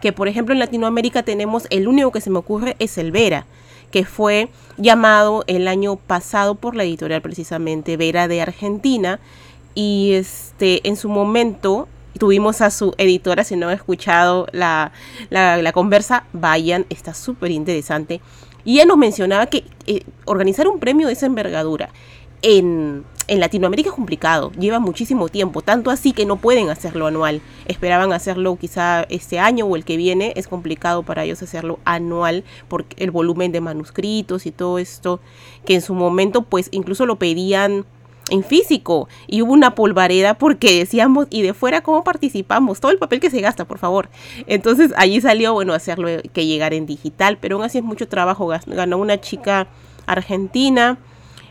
[0.00, 3.44] que por ejemplo en Latinoamérica tenemos, el único que se me ocurre es el Vera
[3.96, 9.20] que fue llamado el año pasado por la editorial precisamente Vera de Argentina.
[9.74, 14.92] Y este, en su momento tuvimos a su editora, si no han escuchado la,
[15.30, 18.20] la, conversa, vayan, está súper interesante.
[18.66, 21.88] Y ella nos mencionaba que eh, organizar un premio de esa envergadura
[22.46, 23.04] en
[23.40, 27.40] Latinoamérica es complicado, lleva muchísimo tiempo, tanto así que no pueden hacerlo anual.
[27.66, 32.44] Esperaban hacerlo quizá este año o el que viene, es complicado para ellos hacerlo anual
[32.68, 35.18] por el volumen de manuscritos y todo esto,
[35.64, 37.84] que en su momento pues incluso lo pedían
[38.30, 39.08] en físico.
[39.26, 43.30] Y hubo una polvareda porque decíamos y de fuera cómo participamos todo el papel que
[43.30, 44.08] se gasta por favor
[44.46, 48.46] entonces allí salió bueno hacerlo que llegar en digital pero aún así es mucho trabajo.
[48.66, 49.66] Ganó una chica
[50.06, 50.98] argentina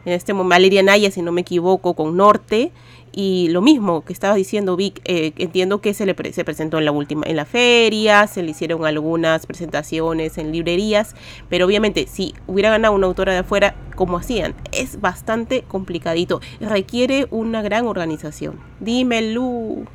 [0.06, 2.72] en este momento, Valeria Naya, si no me equivoco, con Norte.
[3.18, 6.86] Y lo mismo que estaba diciendo Vic, eh, entiendo que se le se presentó en
[6.86, 11.16] la última, en la feria, se le hicieron algunas presentaciones en librerías,
[11.48, 17.28] pero obviamente si hubiera ganado una autora de afuera, como hacían, es bastante complicadito, requiere
[17.32, 18.60] una gran organización.
[18.82, 19.86] Dime, Lu.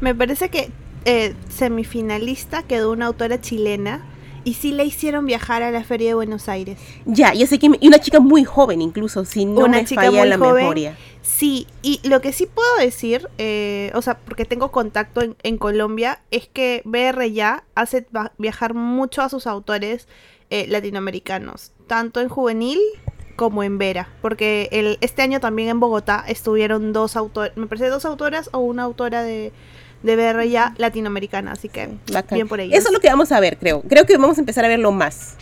[0.00, 0.70] Me parece que
[1.04, 4.02] eh, semifinalista quedó una autora chilena
[4.44, 6.78] y sí le hicieron viajar a la Feria de Buenos Aires.
[7.06, 7.70] Ya, yo sé que...
[7.80, 10.96] Y una chica muy joven incluso, si no una me chica falla la memoria.
[11.22, 16.20] Sí, y lo que sí puedo decir, eh, o sea, porque tengo contacto en, Colombia,
[16.32, 18.06] es que BR ya hace
[18.38, 20.08] viajar mucho a sus autores
[20.50, 22.80] eh, latinoamericanos, tanto en juvenil
[23.36, 27.88] como en Vera, porque el, este año también en Bogotá estuvieron dos autores, me parece
[27.88, 29.52] dos autoras o una autora de
[30.02, 31.88] de ver ya latinoamericana, así que
[32.30, 32.76] bien por ello.
[32.76, 33.82] Eso es lo que vamos a ver, creo.
[33.82, 35.36] Creo que vamos a empezar a verlo más.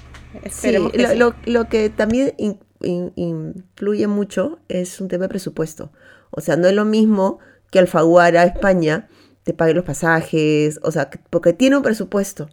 [0.51, 5.91] Sí, lo, lo, que también influye mucho es un tema de presupuesto.
[6.31, 9.09] O sea, no es lo mismo que Alfaguara, España,
[9.43, 12.49] te pague los pasajes, o sea, porque tiene un presupuesto.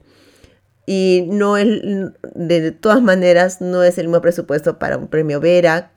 [0.85, 1.67] Y no es,
[2.33, 5.91] de todas maneras, no es el mismo presupuesto para un premio Vera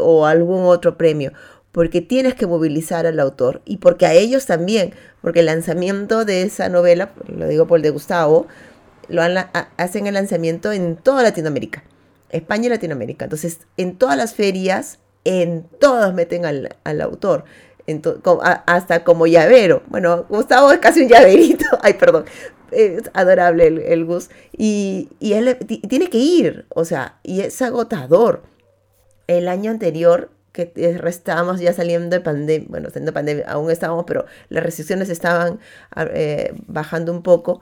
[0.00, 1.32] o algún otro premio
[1.76, 6.40] porque tienes que movilizar al autor y porque a ellos también, porque el lanzamiento de
[6.40, 8.46] esa novela, lo digo por el de Gustavo,
[9.08, 9.20] lo
[9.76, 11.84] hacen el lanzamiento en toda Latinoamérica,
[12.30, 13.26] España y Latinoamérica.
[13.26, 17.44] Entonces, en todas las ferias, en todas meten al, autor.
[18.64, 19.82] hasta como llavero.
[19.88, 21.66] Bueno, Gustavo es casi un llaverito.
[21.82, 22.24] Ay, perdón.
[22.70, 24.30] Es adorable el, Gus.
[24.56, 26.64] Y, y él tiene que ir.
[26.70, 28.44] O sea, y es agotador.
[29.26, 30.72] El año anterior que
[31.06, 35.60] estábamos ya saliendo de pandemia, bueno, saliendo de pandemia, aún estábamos, pero las restricciones estaban
[35.96, 37.60] eh, bajando un poco,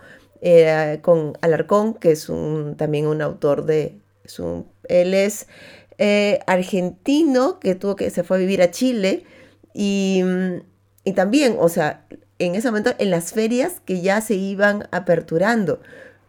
[1.01, 5.47] con Alarcón, que es un, también un autor de, es un, él es
[5.99, 9.25] eh, argentino, que tuvo que, se fue a vivir a Chile,
[9.73, 10.23] y,
[11.05, 12.07] y también, o sea,
[12.39, 15.81] en ese momento en las ferias que ya se iban aperturando,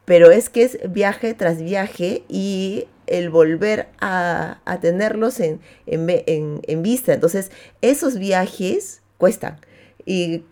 [0.06, 7.14] pero es que es viaje tras viaje y el volver a, tenerlos en, en, vista.
[7.14, 9.60] Entonces, esos viajes cuestan.
[10.06, 10.44] Y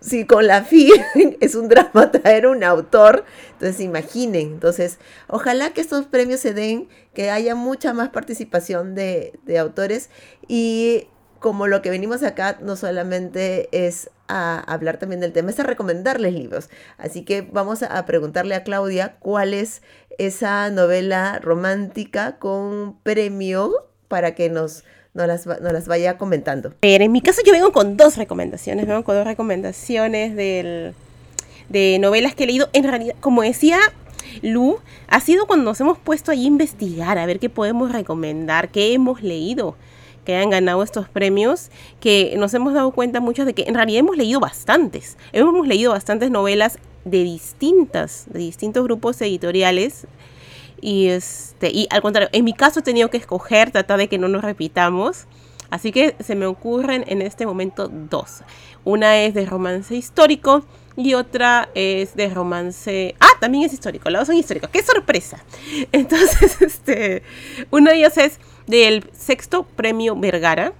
[0.00, 0.92] si con la FI
[1.40, 4.52] es un drama traer un autor, entonces imaginen.
[4.52, 10.10] Entonces, ojalá que estos premios se den, que haya mucha más participación de, de autores
[10.46, 11.08] y
[11.38, 15.62] como lo que venimos acá no solamente es a hablar también del tema, es a
[15.62, 16.68] recomendarles libros.
[16.98, 19.82] Así que vamos a preguntarle a Claudia cuál es
[20.18, 23.72] esa novela romántica con premio
[24.08, 26.74] para que nos, las, las vaya comentando.
[26.82, 30.94] en mi caso yo vengo con dos recomendaciones, vengo con dos recomendaciones del,
[31.68, 32.68] de novelas que he leído.
[32.72, 33.78] En realidad, como decía
[34.42, 38.70] Lu, ha sido cuando nos hemos puesto ahí a investigar, a ver qué podemos recomendar,
[38.70, 39.76] qué hemos leído
[40.28, 44.00] que hayan ganado estos premios, que nos hemos dado cuenta muchos de que en realidad
[44.00, 45.16] hemos leído bastantes.
[45.32, 50.06] Hemos leído bastantes novelas de distintas, de distintos grupos editoriales.
[50.82, 54.18] Y este, y al contrario, en mi caso he tenido que escoger, tratar de que
[54.18, 55.24] no nos repitamos.
[55.70, 58.42] Así que se me ocurren en este momento dos.
[58.84, 60.62] Una es de romance histórico
[60.94, 63.14] y otra es de romance.
[63.18, 64.68] Ah, también es histórico, los dos son históricos.
[64.68, 65.42] ¡Qué sorpresa!
[65.92, 67.22] Entonces, este,
[67.70, 70.74] uno de ellos es del sexto premio Vergara,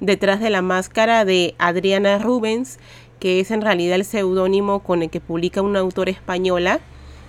[0.00, 2.78] detrás de la máscara de Adriana Rubens,
[3.20, 6.80] que es en realidad el seudónimo con el que publica una autora española.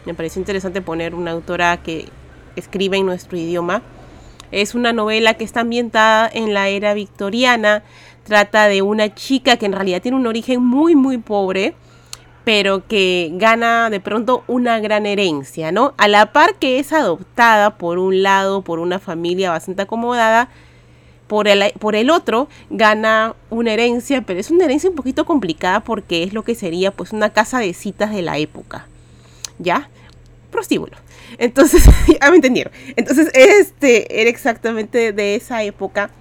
[0.06, 2.08] Me parece interesante poner una autora que
[2.56, 3.84] escribe en nuestro idioma.
[4.52, 7.84] Es una novela que está ambientada en la era victoriana.
[8.24, 11.76] Trata de una chica que en realidad tiene un origen muy, muy pobre
[12.46, 15.96] pero que gana de pronto una gran herencia, ¿no?
[15.98, 20.50] A la par que es adoptada por un lado por una familia bastante acomodada,
[21.28, 25.80] por el, por el otro gana una herencia, pero es una herencia un poquito complicada
[25.80, 28.88] porque es lo que sería pues una casa de citas de la época,
[29.58, 29.90] ¿ya?
[30.52, 30.96] Prostíbulo.
[31.40, 31.84] Entonces,
[32.22, 32.72] ya me entendieron.
[32.96, 36.12] Entonces, este era exactamente de esa época.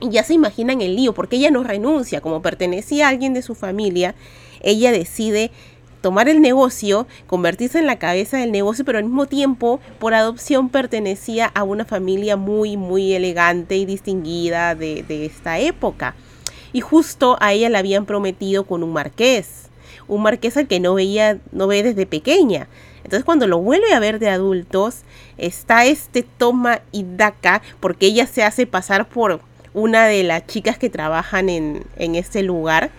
[0.00, 3.42] Y ya se imaginan el lío, porque ella no renuncia, como pertenecía a alguien de
[3.42, 4.14] su familia,
[4.64, 5.50] ella decide
[6.04, 10.68] tomar el negocio, convertirse en la cabeza del negocio, pero al mismo tiempo, por adopción,
[10.68, 16.14] pertenecía a una familia muy, muy elegante y distinguida de, esta época.
[16.74, 19.70] Y justo a ella la habían prometido con un marqués,
[20.06, 22.68] un marqués al que no veía, no ve desde pequeña.
[22.98, 25.04] Entonces cuando lo vuelve a ver de adultos,
[25.38, 29.40] está este toma y daca, porque ella se hace pasar por
[29.72, 32.90] una de las chicas que trabajan en, en este lugar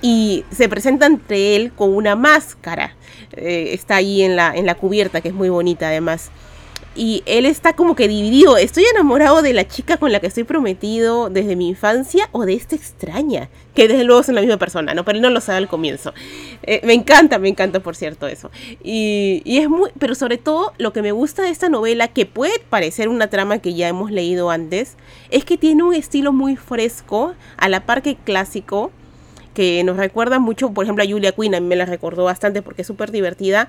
[0.00, 2.94] y se presenta entre él con una máscara.
[3.32, 6.30] Eh, está ahí en la, en la cubierta, que es muy bonita además.
[6.94, 8.56] Y él está como que dividido.
[8.56, 12.54] ¿Estoy enamorado de la chica con la que estoy prometido desde mi infancia o de
[12.54, 13.50] esta extraña?
[13.72, 15.04] Que desde luego es la misma persona, ¿no?
[15.04, 16.12] Pero él no lo sabe al comienzo.
[16.64, 18.50] Eh, me encanta, me encanta, por cierto, eso.
[18.82, 19.90] Y, y, es muy.
[20.00, 23.58] Pero sobre todo, lo que me gusta de esta novela, que puede parecer una trama
[23.58, 24.96] que ya hemos leído antes,
[25.30, 28.90] es que tiene un estilo muy fresco, a la par que clásico
[29.58, 32.62] que nos recuerda mucho, por ejemplo, a Julia Quinn, a mí me la recordó bastante
[32.62, 33.68] porque es súper divertida.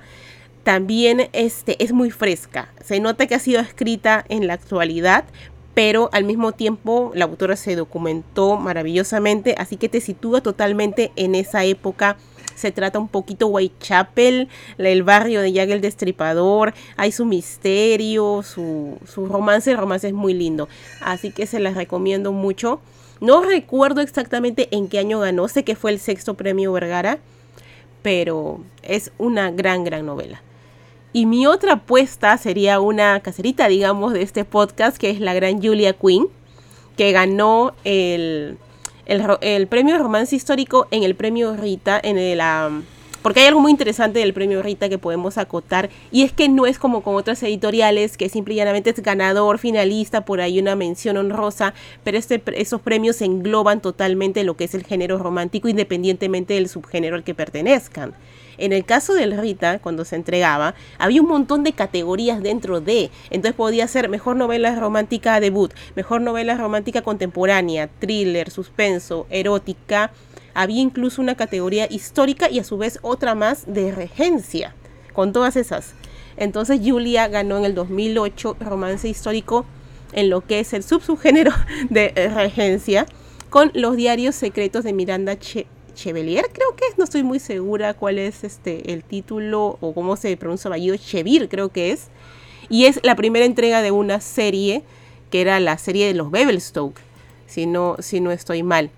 [0.62, 2.68] También este, es muy fresca.
[2.80, 5.24] Se nota que ha sido escrita en la actualidad,
[5.74, 11.34] pero al mismo tiempo la autora se documentó maravillosamente, así que te sitúa totalmente en
[11.34, 12.16] esa época.
[12.54, 14.48] Se trata un poquito Whitechapel,
[14.78, 20.14] el barrio de Jack el Destripador, hay su misterio, su, su romance, el romance es
[20.14, 20.68] muy lindo,
[21.00, 22.80] así que se las recomiendo mucho.
[23.20, 27.18] No recuerdo exactamente en qué año ganó, sé que fue el sexto premio Vergara,
[28.02, 30.42] pero es una gran, gran novela.
[31.12, 35.60] Y mi otra apuesta sería una caserita, digamos, de este podcast, que es la gran
[35.60, 36.28] Julia Quinn,
[36.96, 38.56] que ganó el,
[39.06, 42.40] el, el premio romance histórico en el premio Rita, en el...
[43.22, 46.64] Porque hay algo muy interesante del premio Rita que podemos acotar y es que no
[46.64, 50.74] es como con otras editoriales que simple y llanamente es ganador, finalista, por ahí una
[50.74, 56.54] mención honrosa, pero este, esos premios engloban totalmente lo que es el género romántico independientemente
[56.54, 58.14] del subgénero al que pertenezcan.
[58.60, 63.10] En el caso del Rita, cuando se entregaba, había un montón de categorías dentro de.
[63.30, 70.12] Entonces podía ser mejor novela romántica debut, mejor novela romántica contemporánea, thriller, suspenso, erótica,
[70.54, 74.74] había incluso una categoría histórica y a su vez otra más de regencia,
[75.12, 75.94] con todas esas.
[76.36, 79.66] Entonces Julia ganó en el 2008 romance histórico
[80.12, 81.52] en lo que es el subsubgénero
[81.90, 83.06] de regencia
[83.50, 88.18] con los diarios secretos de Miranda Chevalier, creo que es, no estoy muy segura cuál
[88.18, 92.08] es este el título o cómo se pronuncia el apellido, Chevir creo que es,
[92.68, 94.84] y es la primera entrega de una serie
[95.30, 97.00] que era la serie de los Bevelstoke,
[97.46, 98.90] si no, si no estoy mal.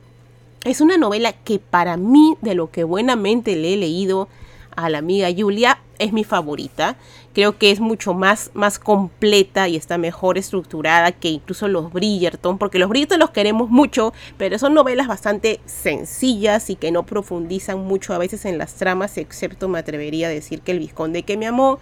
[0.64, 4.28] Es una novela que para mí, de lo que buenamente le he leído
[4.76, 6.96] a la amiga Julia, es mi favorita.
[7.34, 12.58] Creo que es mucho más, más completa y está mejor estructurada que incluso los Bridgerton,
[12.58, 17.80] porque los Bridgerton los queremos mucho, pero son novelas bastante sencillas y que no profundizan
[17.80, 21.36] mucho a veces en las tramas, excepto me atrevería a decir que El Visconde que
[21.36, 21.80] me amó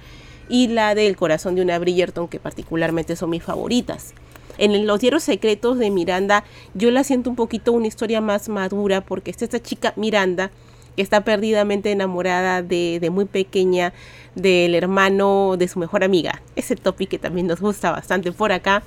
[0.49, 4.15] y la del corazón de una Bridgerton, que particularmente son mis favoritas.
[4.61, 6.45] En los diarios secretos de Miranda,
[6.75, 10.51] yo la siento un poquito una historia más madura, porque está esta chica Miranda,
[10.97, 13.95] que está perdidamente enamorada de, muy pequeña
[14.35, 16.43] del hermano de su mejor amiga.
[16.57, 18.83] Ese topic que también nos gusta bastante por acá.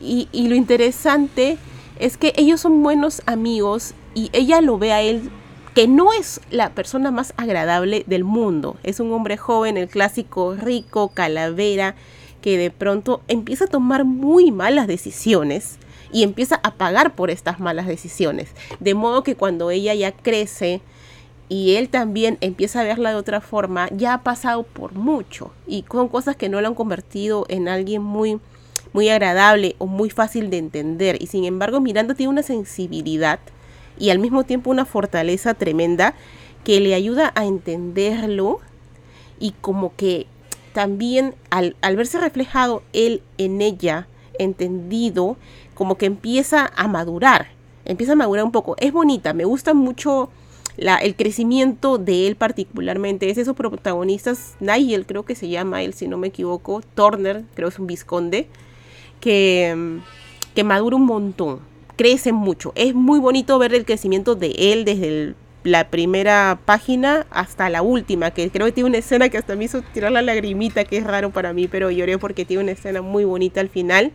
[0.00, 1.58] Y, y lo interesante
[1.98, 5.28] es que ellos son buenos amigos y ella lo ve a él
[5.74, 8.76] que no es la persona más agradable del mundo.
[8.84, 11.96] Es un hombre joven, el clásico rico, calavera,
[12.40, 15.78] que de pronto empieza a tomar muy malas decisiones
[16.12, 18.50] y empieza a pagar por estas malas decisiones.
[18.80, 20.80] De modo que cuando ella ya crece
[21.48, 25.82] y él también empieza a verla de otra forma, ya ha pasado por mucho y
[25.82, 28.40] con cosas que no lo han convertido en alguien muy
[28.94, 33.38] muy agradable o muy fácil de entender y sin embargo Miranda tiene una sensibilidad
[33.98, 36.14] y al mismo tiempo una fortaleza tremenda
[36.64, 38.60] que le ayuda a entenderlo
[39.38, 40.26] y como que
[40.72, 44.08] también al, verse reflejado él en ella,
[44.38, 45.36] entendido,
[45.74, 47.48] como que empieza a madurar,
[47.84, 48.76] empieza a madurar un poco.
[48.78, 50.30] Es bonita, me gusta mucho
[50.76, 53.28] la, el crecimiento de él particularmente.
[53.28, 57.44] Es de esos protagonistas, Nigel creo que se llama él, si no me equivoco, Turner,
[57.54, 58.48] creo que es un visconde,
[59.20, 60.00] que,
[60.54, 61.60] que madura un montón,
[61.96, 62.72] crece mucho.
[62.74, 65.36] Es muy bonito ver el crecimiento de él desde el
[65.68, 69.64] la primera página hasta la última, que creo que tiene una escena que hasta me
[69.64, 73.02] hizo tirar la lagrimita, que es raro para mí, pero lloré porque tiene una escena
[73.02, 74.12] muy bonita al final.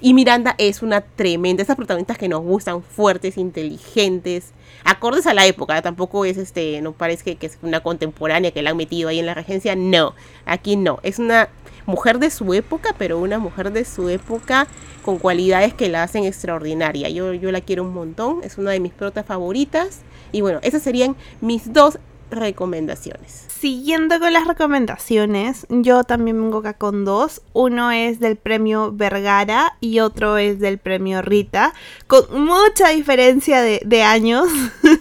[0.00, 4.52] Y Miranda es una tremenda, esas protagonistas que nos gustan, fuertes, inteligentes,
[4.84, 8.70] acordes a la época, tampoco es este, no parece que, es una contemporánea que la
[8.70, 10.14] han metido ahí en la regencia, no,
[10.44, 11.48] aquí no, es una
[11.86, 14.68] mujer de su época, pero una mujer de su época
[15.02, 17.08] con cualidades que la hacen extraordinaria.
[17.08, 20.02] Yo, yo la quiero un montón, es una de mis protas favoritas
[20.32, 21.98] y bueno, esas serían mis dos
[22.30, 23.46] recomendaciones.
[23.48, 27.42] Siguiendo con las recomendaciones, yo también vengo acá con dos.
[27.52, 31.74] Uno es del premio Vergara y otro es del premio Rita,
[32.06, 34.48] con mucha diferencia de, años.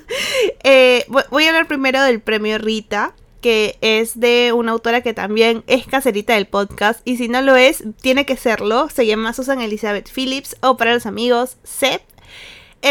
[0.64, 5.64] Eh, voy a hablar primero del premio Rita que es de una autora que también
[5.68, 8.90] es caserita del podcast y si no lo es, tiene que serlo.
[8.90, 12.02] Se llama Susan Elizabeth Phillips o para los amigos, Seth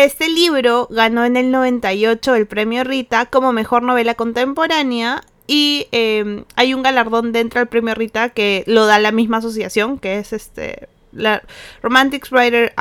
[0.05, 6.45] este libro ganó en el 98 el premio Rita como mejor novela contemporánea y em,
[6.57, 10.33] hay un galardón dentro del premio Rita que lo da la misma asociación, que es
[10.33, 11.43] este la
[11.83, 12.75] Romantic Writer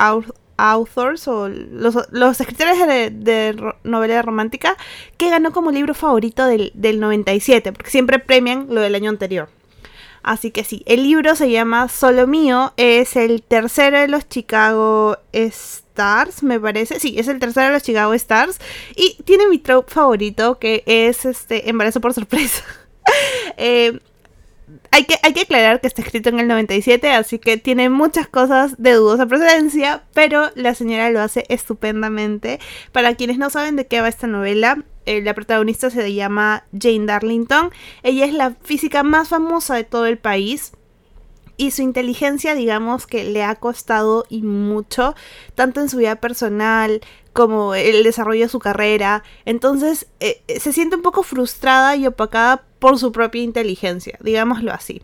[0.58, 1.96] Authors o los,
[2.40, 4.76] escritores de, novela romántica
[5.16, 9.48] que ganó como libro favorito del, del 97, porque siempre premian lo del año anterior.
[10.26, 15.18] Así que sí, el libro se llama Solo Mío, es el tercero de los Chicago
[15.32, 16.98] Stars, me parece.
[16.98, 18.58] Sí, es el tercero de los Chicago Stars.
[18.96, 22.64] Y tiene mi trope favorito, que es este embarazo por sorpresa.
[23.56, 24.00] eh,
[24.90, 28.26] hay que, hay que aclarar que está escrito en el 97, así que tiene muchas
[28.26, 32.58] cosas de dudosa procedencia, pero la señora lo hace estupendamente.
[32.90, 37.06] Para quienes no saben de qué va esta novela, eh, la protagonista se llama Jane
[37.06, 37.70] Darlington.
[38.02, 40.72] Ella es la física más famosa de todo el país.
[41.56, 45.14] Y su inteligencia, digamos que le ha costado y mucho,
[45.54, 47.00] tanto en su vida personal
[47.32, 49.22] como el desarrollo de su carrera.
[49.46, 55.02] Entonces eh, se siente un poco frustrada y opacada por su propia inteligencia, digámoslo así.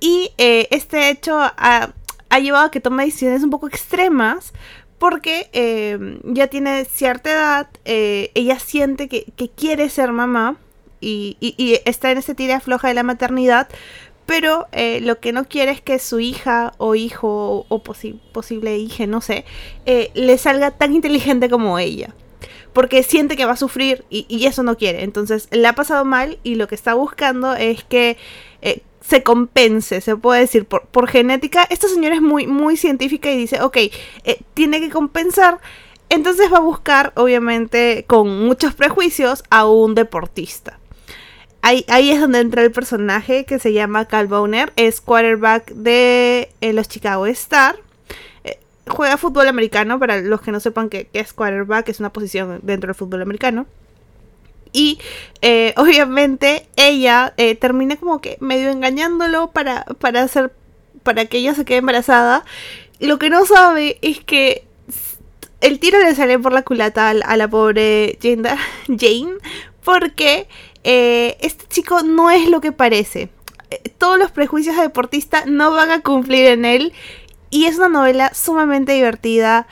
[0.00, 1.92] Y eh, este hecho ha,
[2.40, 4.52] llevado a que tome decisiones un poco extremas
[5.00, 9.24] porque eh, ya tiene cierta edad, eh, ella siente que,
[9.56, 10.58] quiere ser mamá
[11.00, 11.36] y,
[11.86, 13.68] está en ese tira floja de la maternidad,
[14.26, 14.68] pero
[15.00, 19.46] lo que no quiere es que su hija o hijo o posible hija, no sé,
[19.86, 22.14] le salga tan inteligente como ella
[22.72, 25.02] porque siente que va a sufrir y, eso no quiere.
[25.02, 28.16] Entonces le ha pasado mal y lo que está buscando es que
[28.62, 31.64] eh, se compense, se puede decir, por, por, genética.
[31.70, 33.92] Esta señora es muy, muy científica y dice, ok, eh,
[34.54, 35.58] tiene que compensar.
[36.08, 40.78] Entonces va a buscar, obviamente, con muchos prejuicios, a un deportista.
[41.62, 46.50] Ahí, ahí, es donde entra el personaje que se llama Cal Bowner, es quarterback de
[46.60, 47.76] eh, los Chicago Star
[48.90, 52.88] juega fútbol americano, para los que no sepan qué, es quarterback, es una posición dentro
[52.88, 53.66] del fútbol americano.
[54.72, 54.98] Y
[55.42, 60.52] eh, obviamente ella eh, termina como que medio engañándolo para, para hacer.
[61.02, 62.44] para que ella se quede embarazada.
[62.98, 64.64] Lo que no sabe es que
[65.60, 68.48] el tiro le sale por la culata a, la pobre Jane,
[68.88, 69.34] Jane
[69.84, 70.48] porque
[70.84, 73.30] eh, este chico no es lo que parece.
[73.98, 76.92] Todos los prejuicios de deportista no van a cumplir en él
[77.50, 79.66] y es una novela sumamente divertida.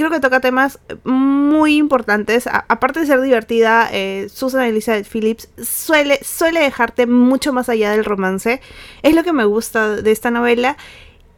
[0.00, 2.46] Creo que toca temas muy importantes.
[2.46, 8.06] aparte de ser divertida, eh, Susan Elizabeth Phillips suele, suele dejarte mucho más allá del
[8.06, 8.62] romance.
[9.02, 10.78] Es lo que me gusta de esta novela.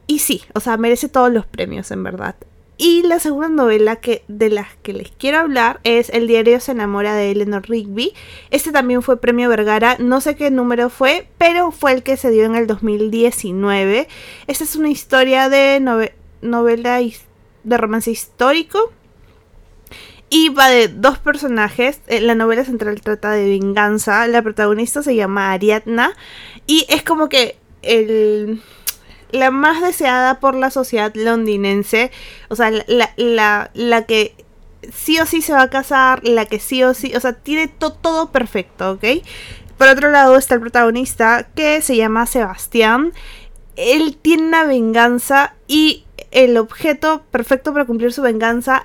[0.06, 2.36] Y sí, o sea, merece todos los premios, en verdad.
[2.76, 6.70] Y la segunda novela que, de las que les quiero hablar es El diario se
[6.70, 8.12] enamora de Eleanor Rigby.
[8.50, 12.30] Este también fue premio Vergara, no sé qué número fue, pero fue el que se
[12.30, 14.06] dio en el 2019.
[14.46, 15.80] Esta es una historia de
[16.40, 17.00] novela
[17.64, 18.92] de romance histórico.
[20.30, 22.00] Y va de dos personajes.
[22.06, 24.26] Eh, la novela central trata de venganza.
[24.28, 26.14] La protagonista se llama Ariadna.
[26.66, 28.62] Y es como que el
[29.32, 32.12] la más deseada por la sociedad londinense,
[32.48, 34.36] o sea, la, la, la que
[34.92, 37.68] sí o sí se va a casar, la que sí o sí, o sea, tiene
[37.68, 39.04] todo perfecto, ¿ok?
[39.78, 43.12] Por otro lado está el protagonista que se llama Sebastián.
[43.74, 48.84] Él tiene una venganza y el objeto perfecto para cumplir su venganza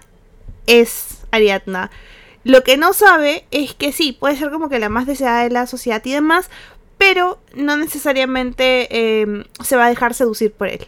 [0.67, 1.89] es Ariadna.
[2.43, 5.49] Lo que no sabe es que sí, puede ser como que la más deseada de
[5.49, 6.49] la sociedad y demás,
[6.97, 10.85] pero no necesariamente em, se va a dejar seducir por él.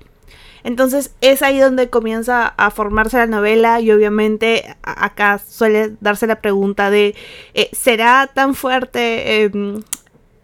[0.63, 6.41] Entonces es ahí donde comienza a formarse la novela y obviamente acá suele darse la
[6.41, 7.15] pregunta de,
[7.53, 9.81] eh, ¿será tan fuerte, em,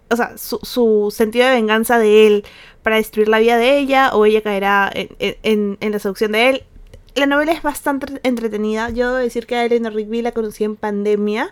[0.09, 2.45] o sea, su, sentido de venganza de él
[2.85, 6.63] para destruir la vida de ella o ella caerá en, la seducción de él?
[7.15, 8.91] La novela es bastante entretenida.
[8.91, 11.49] Yo debo decir que a Eleanor Rigby la conocí en pandemia.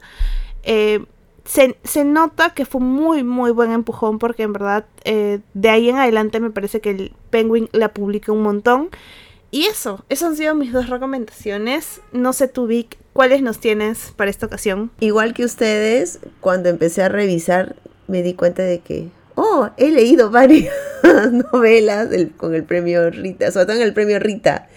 [0.62, 1.04] Eh,
[1.44, 5.96] se, nota que fue muy, muy buen empujón porque en verdad eh, de ahí en
[5.96, 8.92] adelante me parece que el Penguin la publica un montón.
[9.50, 12.02] Y eso, esas han sido mis dos recomendaciones.
[12.12, 14.92] No sé tú, Vic, ¿cuáles nos tienes para esta ocasión?
[15.00, 17.76] Igual que ustedes, cuando empecé a revisar
[18.08, 20.74] me di cuenta de que, oh, he leído varias
[21.52, 24.68] novelas con el premio Rita, sobre todo en el premio Rita.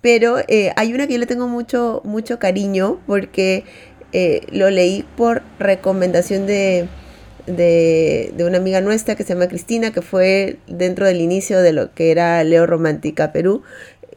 [0.00, 3.64] Pero eh, hay una que yo le tengo mucho, mucho cariño porque
[4.12, 6.88] eh, lo leí por recomendación de,
[7.46, 11.92] de, una amiga nuestra que se llama Cristina, que fue dentro del inicio de lo
[11.92, 13.62] que era Leo Romántica Perú,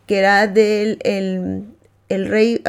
[0.05, 2.61] que era del el, rey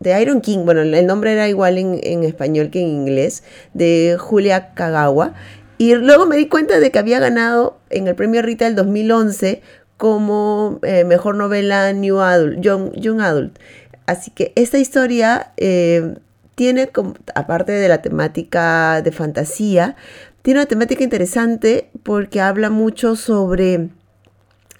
[0.00, 3.42] de Iron King, bueno, el nombre era igual en, español que en inglés,
[3.74, 5.34] de Julia Kagawa.
[5.80, 9.62] Y luego me di cuenta de que había ganado en el premio Rita del 2011
[9.96, 13.58] como eh, mejor novela New Adult, Young, Adult.
[14.04, 16.16] Así que esta historia eh,
[16.54, 16.90] tiene,
[17.34, 19.96] aparte de la temática de fantasía,
[20.42, 23.88] tiene una temática interesante porque habla mucho sobre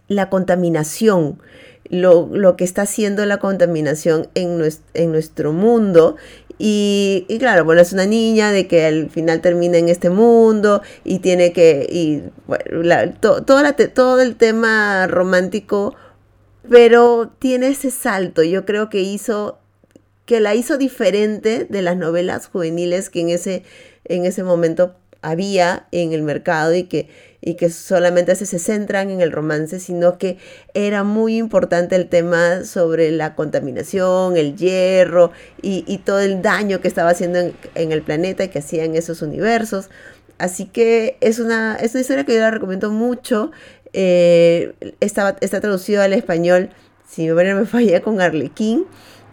[0.07, 1.41] la contaminación,
[1.89, 6.17] lo, que está haciendo la contaminación en, nuestro, mundo.
[6.63, 11.21] Y, claro, bueno, es una niña de que al final termina en este mundo y
[11.21, 12.21] tiene que, y
[13.95, 15.95] todo el tema romántico,
[16.69, 19.59] pero tiene ese salto, yo creo que hizo
[20.27, 23.63] que la hizo diferente de las novelas juveniles que en ese,
[24.05, 27.09] en ese momento había en el mercado y que,
[27.41, 30.39] y que solamente se, centran en el romance, sino que
[30.75, 35.33] era muy importante el tema sobre la contaminación, el hierro
[35.63, 39.89] y, todo el daño que estaba haciendo en, el planeta y que hacían esos universos.
[40.39, 43.51] Así que es una, es una historia que yo la recomiendo mucho.
[43.93, 46.71] Eh, está, está traducido al español,
[47.09, 48.87] si me falla, con Arlequín.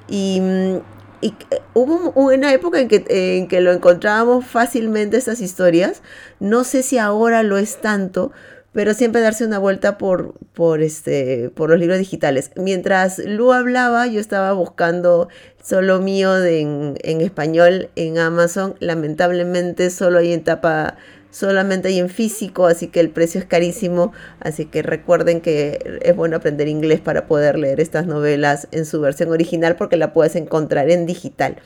[0.08, 0.78] Y, mm,
[1.22, 6.01] y eh, hubo una época en que, en que lo encontrábamos fácilmente estas historias.
[6.39, 8.32] No sé si ahora lo es tanto,
[8.74, 12.51] pero siempre darse una vuelta por, por, este, por los libros digitales.
[12.55, 15.30] Mientras Lu hablaba, yo estaba buscando
[15.63, 18.76] solo mío en, en español en Amazon.
[18.80, 20.95] Lamentablemente solo hay en tapa
[21.32, 26.15] solamente hay en físico, así que el precio es carísimo, así que recuerden que es
[26.15, 30.36] bueno aprender inglés para poder leer estas novelas en su versión original porque la puedes
[30.36, 31.57] encontrar en digital.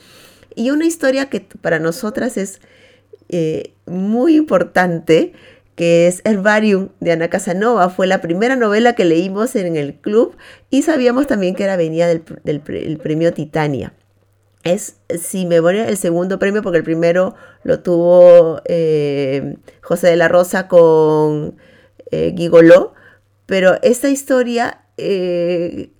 [0.54, 2.60] Y una historia que para nosotras es
[3.28, 5.32] eh, muy importante,
[5.74, 7.88] que es Herbarium de Ana Casanova.
[7.88, 10.36] Fue la primera novela que leímos en el club
[10.68, 13.94] y sabíamos también que era venía del, del premio Titania
[14.64, 17.34] es, si me voy el segundo premio, porque el primero
[17.64, 21.56] lo tuvo eh, José de la Rosa con
[22.10, 22.94] eh, Gigoló,
[23.46, 25.90] pero esta historia eh,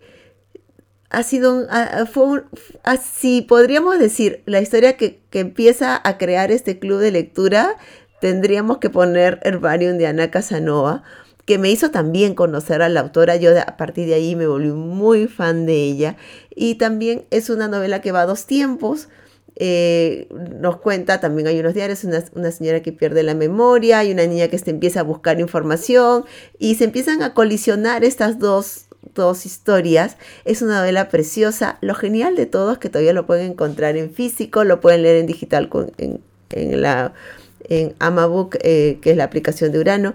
[1.11, 1.67] ha sido,
[2.11, 2.45] fue
[2.85, 7.77] así podríamos decir, la historia que, que, empieza a crear este club de lectura,
[8.21, 11.03] tendríamos que poner Herbarium de Ana Casanova,
[11.53, 13.37] que me hizo también conocer a la autora.
[13.37, 16.17] Yo a partir de ahí me volví muy fan de ella.
[16.55, 19.11] Y también es una novela que va a dos tiempos.
[19.57, 20.29] Eh,
[20.59, 24.49] nos cuenta, también hay unos diarios, una, señora que pierde la memoria, hay una niña
[24.49, 26.25] que se empieza a buscar información
[26.59, 30.17] y se empiezan a colisionar estas dos, dos historias.
[30.47, 31.77] Es una novela preciosa.
[31.83, 35.17] Lo genial de todo es que todavía lo pueden encontrar en físico, lo pueden leer
[35.19, 37.13] en digital en, la
[37.69, 40.15] en Amabook, eh, que es la aplicación de Urano,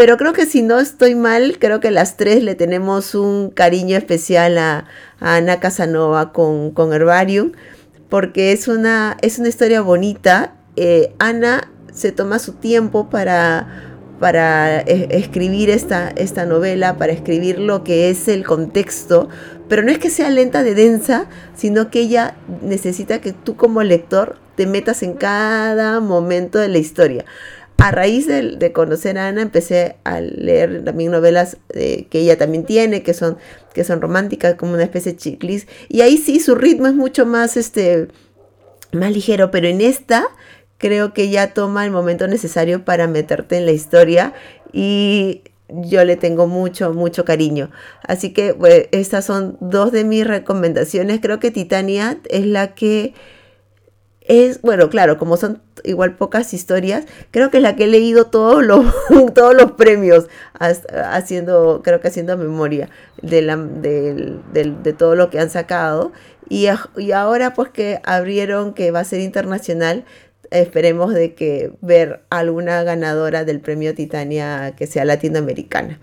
[0.00, 3.98] pero creo que si no estoy mal, creo que las tres le tenemos un cariño
[3.98, 4.86] especial a,
[5.20, 7.52] Ana Casanova con, con, Herbarium,
[8.08, 10.54] porque es una, es una historia bonita.
[10.76, 17.58] Eh, Ana se toma su tiempo para, para e, escribir esta, esta novela, para escribir
[17.58, 19.28] lo que es el contexto,
[19.68, 23.82] pero no es que sea lenta de densa, sino que ella necesita que tú como
[23.82, 27.26] lector te metas en cada momento de la historia
[27.80, 32.64] a raíz de, conocer a Ana empecé a leer también novelas eh, que ella también
[32.64, 33.38] tiene, que son,
[33.74, 35.66] que son románticas, como una especie de chiclis.
[35.88, 38.08] Y ahí sí, su ritmo es mucho más, este,
[38.92, 40.28] más ligero, pero en esta
[40.78, 44.32] creo que ya toma el momento necesario para meterte en la historia
[44.72, 47.70] y yo le tengo mucho, mucho cariño.
[48.02, 51.20] Así que pues, estas son dos de mis recomendaciones.
[51.20, 53.14] Creo que Titania es la que
[54.30, 58.26] es, bueno, claro, como son igual pocas historias, creo que es la que he leído
[58.26, 58.86] todos los,
[59.34, 62.88] todos los premios, haciendo, creo que haciendo memoria
[63.22, 66.12] de, la, de, todo lo que han sacado.
[66.48, 70.04] Y, y ahora pues que abrieron que va a ser internacional,
[70.52, 75.98] esperemos de que ver alguna ganadora del premio Titania que sea latinoamericana.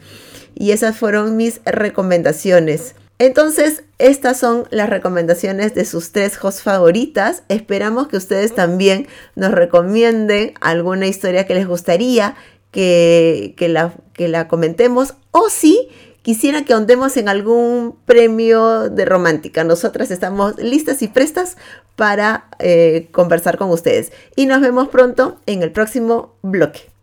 [0.53, 2.93] Y esas fueron mis recomendaciones.
[3.19, 7.43] Entonces, estas son las recomendaciones de sus tres hosts favoritas.
[7.49, 12.35] Esperamos que ustedes también nos recomienden alguna historia que les gustaría
[12.71, 15.89] que, que, la, que la comentemos o si
[16.21, 19.63] quisiera que ahondemos en algún premio de romántica.
[19.63, 21.57] Nosotras estamos listas y prestas
[21.95, 24.11] para eh, conversar con ustedes.
[24.35, 26.96] Y nos vemos pronto en el próximo bloque.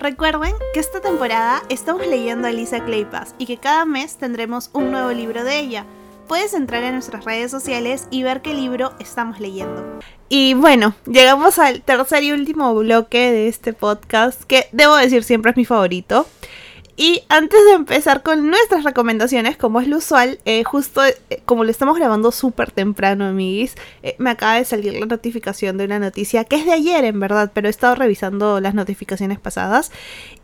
[0.00, 4.90] Recuerden que esta temporada estamos leyendo a Elisa Claypass y que cada mes tendremos un
[4.90, 5.84] nuevo libro de ella.
[6.26, 10.00] Puedes entrar en nuestras redes sociales y ver qué libro estamos leyendo.
[10.30, 15.50] Y bueno, llegamos al tercer y último bloque de este podcast, que debo decir siempre
[15.50, 16.26] es mi favorito.
[17.02, 21.64] Y antes de empezar con nuestras recomendaciones, como es lo usual, eh, justo eh, como
[21.64, 25.98] lo estamos grabando súper temprano, amiguis, eh, me acaba de salir la notificación de una
[25.98, 29.92] noticia que es de ayer, en verdad, pero he estado revisando las notificaciones pasadas.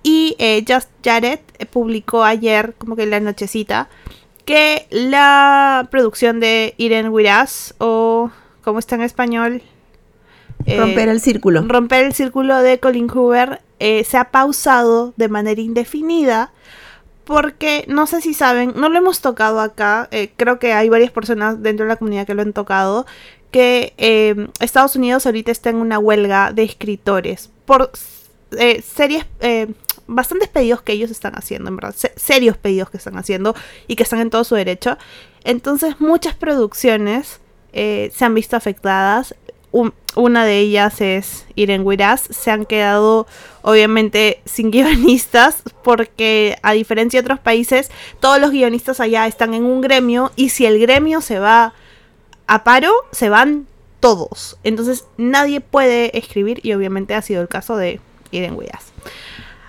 [0.02, 0.34] Y
[0.66, 1.40] Just Jared
[1.70, 3.90] publicó ayer, como que en la nochecita,
[4.46, 8.30] que la producción de Irene Wiras, o
[8.64, 9.61] como está en español,
[10.66, 11.66] romper el círculo.
[11.68, 16.53] Romper el círculo de Colin Hoover eh, se ha pausado de manera indefinida
[17.24, 21.11] porque no sé si saben, no lo hemos tocado acá, eh, creo que hay varias
[21.11, 23.05] personas dentro de la comunidad que lo han tocado,
[23.51, 27.91] que em, Estados Unidos ahorita está en una huelga de escritores por
[28.53, 29.27] eh, series,
[30.07, 33.57] bastantes pedidos que ellos están haciendo, en verdad, serios pedidos que están haciendo
[33.89, 34.97] y que están en todo su derecho.
[35.43, 37.41] Entonces muchas producciones
[37.72, 39.35] se han visto afectadas
[39.72, 43.26] una de ellas es Irene Wiras, se han quedado
[43.62, 47.90] obviamente sin guionistas porque a diferencia de otros países,
[48.20, 51.74] todos los guionistas allá están en un gremio y si el gremio se va
[52.46, 53.66] a paro, se van
[54.00, 54.58] todos.
[54.64, 58.00] Entonces nadie puede escribir y obviamente ha sido el caso de
[58.30, 58.92] Irene Wiras.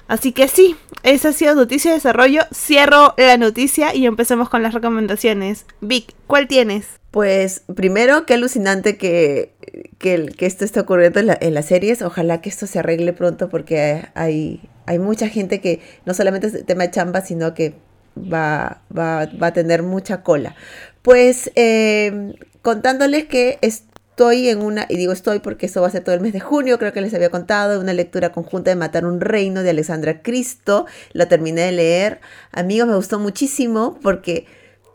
[0.08, 2.44] Así que sí, esa ha sido noticia de desarrollo.
[2.54, 5.66] Cierro la noticia y empecemos con las recomendaciones.
[5.82, 6.88] Vic, ¿cuál tienes?
[7.18, 9.52] Pues primero, qué alucinante que,
[9.98, 12.04] que, esto esté ocurriendo en, en, las series.
[12.04, 16.64] Ojalá que esto se arregle pronto porque hay, hay mucha gente que no solamente es
[16.68, 17.74] tema de chamba, sino que
[18.16, 20.56] va, va, va a tener mucha cola.
[21.02, 26.04] Pues eh, contándoles que estoy en una, y digo estoy porque eso va a ser
[26.04, 29.08] todo el mes de junio, creo que les había contado, una lectura conjunta de Matar
[29.08, 30.86] un Reino de Alexandra Cristo.
[31.14, 32.22] La terminé de leer.
[32.52, 34.46] Amigos, me gustó muchísimo porque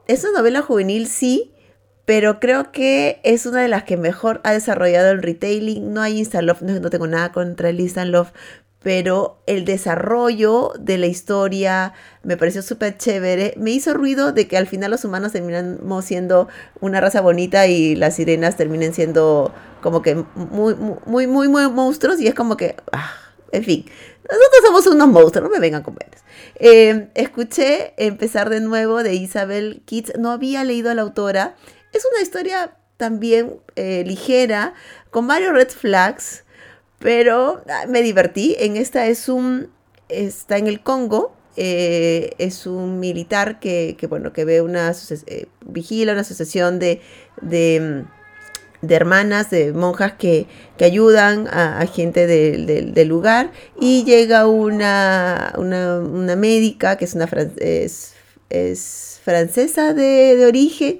[0.06, 1.48] es una novela juvenil, sí,
[2.04, 5.92] pero creo que es una de las que mejor ha desarrollado el retailing.
[5.92, 8.32] No hay Instalove, no, no tengo nada contra el Instalove,
[8.82, 11.92] pero el desarrollo de la historia
[12.22, 13.54] me pareció súper chévere.
[13.56, 16.48] Me hizo ruido de que al final los humanos terminamos siendo
[16.80, 22.20] una raza bonita y las sirenas terminen siendo como que muy, muy, muy, muy monstruos
[22.20, 23.12] y es como que, ah,
[23.52, 23.84] en fin,
[24.28, 26.22] nosotros somos unos monstruos, no me vengan con veres.
[26.56, 31.54] Eh, escuché empezar de nuevo de Isabel Keats, no había leído a la autora
[31.92, 34.74] es una historia también eh, ligera,
[35.10, 36.44] con varios red flags,
[36.98, 38.54] pero ah, me divertí.
[38.58, 39.70] En esta es un,
[40.08, 44.92] está en el Congo, eh, es un militar que, bueno, que ve una,
[45.26, 47.00] eh, vigila una asociación de,
[47.40, 48.04] de,
[48.88, 50.46] hermanas, de monjas que,
[50.80, 57.28] ayudan a, gente del lugar y llega una, una, médica que es una
[57.58, 58.14] es,
[59.24, 60.98] francesa de, de origen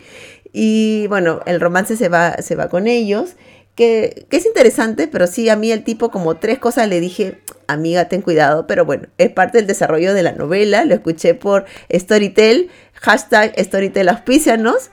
[0.52, 3.36] y bueno, el romance se va, se va con ellos,
[3.74, 8.08] que, es interesante, pero sí, a mí el tipo como tres cosas le dije, amiga,
[8.08, 12.70] ten cuidado, pero bueno, es parte del desarrollo de la novela, lo escuché por Storytel,
[12.94, 14.90] hashtag Storytel auspicianos.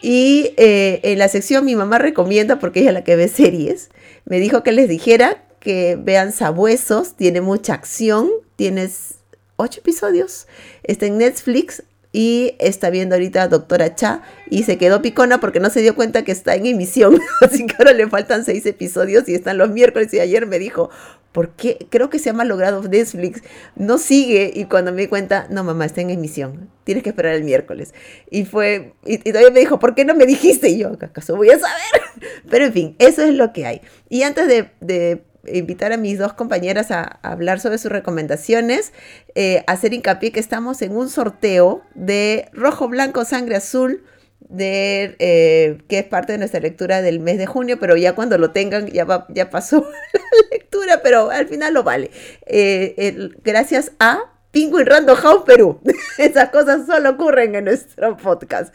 [0.00, 3.90] Y eh, en la sección mi mamá recomienda, porque ella es la que ve series,
[4.26, 9.16] me dijo que les dijera que vean Sabuesos, tiene mucha acción, tienes
[9.56, 10.46] ocho episodios,
[10.82, 11.82] está en Netflix,
[12.14, 16.22] y está viendo ahorita Doctora Cha y se quedó picona porque no se dio cuenta
[16.22, 17.18] que está en emisión.
[17.40, 20.90] Así que ahora le faltan seis episodios y están los miércoles y ayer me dijo,
[21.32, 21.88] ¿por qué?
[21.90, 23.42] Creo que se ha malogrado Netflix,
[23.74, 27.34] no sigue y cuando me di cuenta, no mamá, está en emisión, tienes que esperar
[27.34, 27.92] el miércoles.
[28.30, 30.68] Y fue, y, todavía me dijo, ¿por qué no me dijiste?
[30.68, 32.02] Y yo, ¿acaso voy a saber?
[32.48, 33.80] Pero en fin, eso es lo que hay.
[34.08, 38.92] Y antes de, invitar a mis dos compañeras a, hablar sobre sus recomendaciones,
[39.34, 44.04] eh, hacer hincapié que estamos en un sorteo de rojo, blanco, sangre azul,
[44.40, 48.38] de eh, que es parte de nuestra lectura del mes de junio, pero ya cuando
[48.38, 49.80] lo tengan ya, ya pasó
[50.12, 50.20] la
[50.50, 52.10] lectura, pero al final lo vale.
[52.46, 55.80] Eh, gracias a Penguin Random House Perú.
[56.18, 58.72] Esas cosas solo ocurren en nuestro podcast.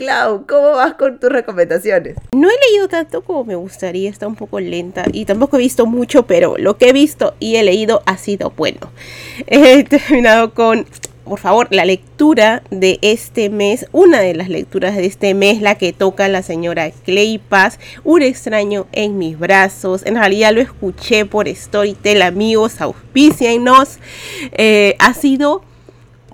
[0.00, 2.16] Clau, ¿cómo vas con tus recomendaciones?
[2.32, 5.84] No he leído tanto como me gustaría, está un poco lenta y tampoco he visto
[5.84, 8.78] mucho, pero lo que he visto y he leído ha sido bueno.
[9.46, 10.86] He terminado con
[11.24, 15.76] por favor, la lectura de este mes, una de las lecturas de este mes, la
[15.76, 20.04] que toca la señora Claypass, Un extraño en mis brazos.
[20.06, 23.98] En realidad lo escuché por Storytel, amigos, auspicianos.
[24.52, 25.62] Eh, ha sido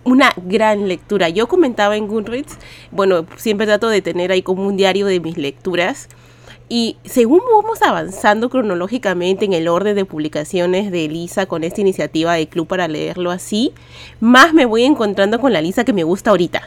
[0.06, 1.28] una gran lectura.
[1.28, 2.56] Yo comentaba en Goodreads,
[2.92, 6.08] bueno, siempre trato de tener ahí como un diario de mis lecturas.
[6.68, 12.34] Y según vamos avanzando cronológicamente en el orden de publicaciones de Lisa con esta iniciativa
[12.34, 13.72] de Club para leerlo así,
[14.20, 16.62] más me voy encontrando con la Lisa que me gusta ahorita.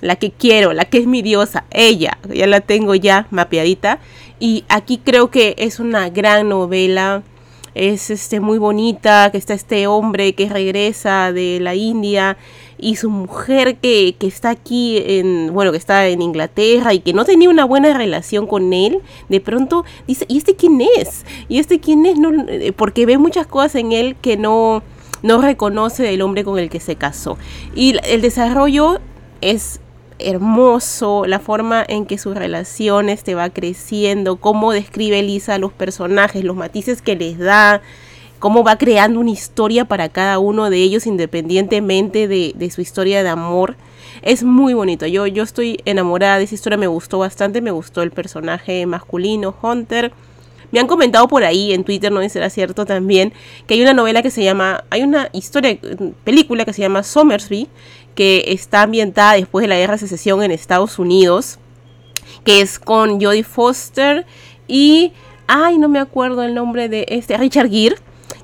[0.00, 3.98] La que quiero, la que es mi diosa, ella, ya la tengo ya mapeadita.
[4.38, 7.22] Y aquí creo que es una gran novela,
[7.74, 12.36] es este, muy bonita, que está este hombre que regresa de la India
[12.78, 17.24] y su mujer que, está aquí en, bueno, que está en Inglaterra y que no
[17.24, 21.24] tenía una buena relación con él, de pronto dice, ¿y este quién es?
[21.48, 22.18] ¿Y este quién es?
[22.18, 24.82] No, eh, porque ve muchas cosas en él que no,
[25.22, 27.38] no reconoce del hombre con el que se casó.
[27.74, 29.00] Y el desarrollo
[29.40, 29.80] es
[30.18, 35.72] hermoso, la forma en que su relación este va creciendo, cómo describe Lisa a los
[35.72, 37.82] personajes, los matices que les da,
[38.38, 43.28] cómo va creando una historia para cada uno de ellos independientemente de, su historia de
[43.28, 43.76] amor.
[44.22, 45.06] Es muy bonito.
[45.06, 49.54] Yo, yo estoy enamorada de esa historia, me gustó bastante, me gustó el personaje masculino,
[49.62, 50.12] Hunter.
[50.72, 53.32] Me han comentado por ahí en Twitter, no sé si será cierto también,
[53.66, 55.78] que hay una novela que se llama, hay una historia,
[56.24, 57.68] película que se llama Somersby,
[58.16, 61.58] que está ambientada después de la guerra de secesión en Estados Unidos,
[62.44, 64.26] que es con Jodie Foster
[64.66, 65.12] y,
[65.46, 67.96] ay, no me acuerdo el nombre de este, Richard Gere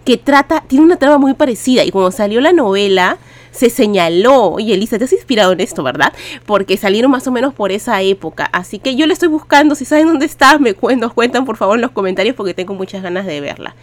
[0.04, 3.18] que trata, tiene una trama muy parecida y cuando salió la novela
[3.52, 6.12] se señaló, oye Elisa, te has inspirado en esto, ¿verdad?
[6.46, 9.84] Porque salieron más o menos por esa época, así que yo le estoy buscando, si
[9.84, 13.26] saben dónde está, me nos cuentan por favor en los comentarios porque tengo muchas ganas
[13.26, 13.76] de verla.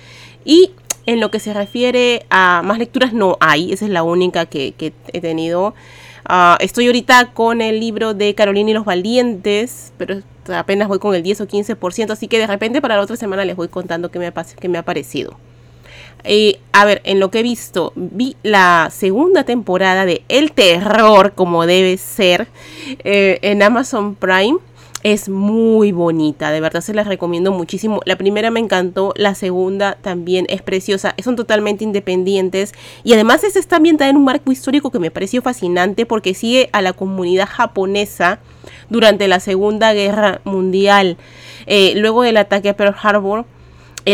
[0.43, 0.72] Y
[1.05, 4.74] en lo que se refiere a más lecturas no hay, esa es la única que,
[5.13, 5.74] he tenido.
[6.26, 10.22] Ah, estoy ahorita con el libro de Carolina y los Valientes, pero
[10.53, 13.45] apenas voy con el 10 o 15%, así que de repente para la otra semana
[13.45, 15.38] les voy contando qué me qué me ha parecido.
[16.24, 21.34] Eh, a ver, en lo que he visto, vi la segunda temporada de El Terror,
[21.34, 22.47] como debe ser,
[23.03, 24.57] eh, en Amazon Prime.
[25.01, 28.01] Es muy bonita, de verdad se las recomiendo muchísimo.
[28.03, 32.74] La primera me encantó, la segunda también es preciosa, son totalmente independientes
[33.05, 36.70] y además es está ambientada en un marco histórico que me pareció fascinante porque sigue
[36.74, 38.39] a la comunidad japonesa
[38.89, 41.15] durante la Segunda Guerra Mundial.
[41.65, 43.45] Eh, luego del ataque a Pearl Harbor,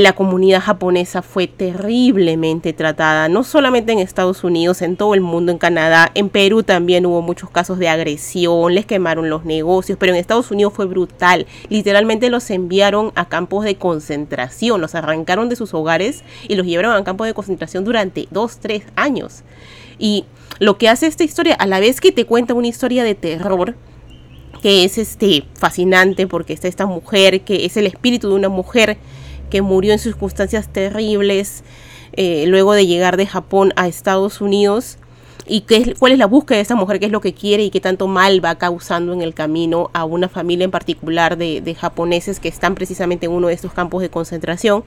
[0.04, 5.52] la comunidad japonesa fue terriblemente tratada, no solamente en Estados Unidos, en todo el mundo,
[5.52, 10.12] en Canadá, en Perú también hubo muchos casos de agresión, les quemaron los negocios, pero
[10.12, 15.56] en Estados Unidos fue brutal, literalmente los enviaron a campos de concentración, los arrancaron de
[15.56, 19.44] sus hogares y los llevaron a campos de concentración durante dos, tres años.
[19.98, 20.26] Y
[20.60, 23.76] lo que hace esta historia, a la vez que te cuenta una historia de terror,
[24.62, 28.98] que es este fascinante porque está esta mujer, que es el espíritu de una mujer,
[29.62, 31.64] murió en circunstancias terribles
[32.14, 34.98] eh, luego de llegar de Japón a Estados Unidos
[35.48, 37.64] y qué es, cuál es la búsqueda de esa mujer, qué es lo que quiere
[37.64, 41.76] y qué tanto mal va causando en el camino a una familia en particular de,
[41.80, 44.84] japoneses que están precisamente en uno de estos campos de concentración.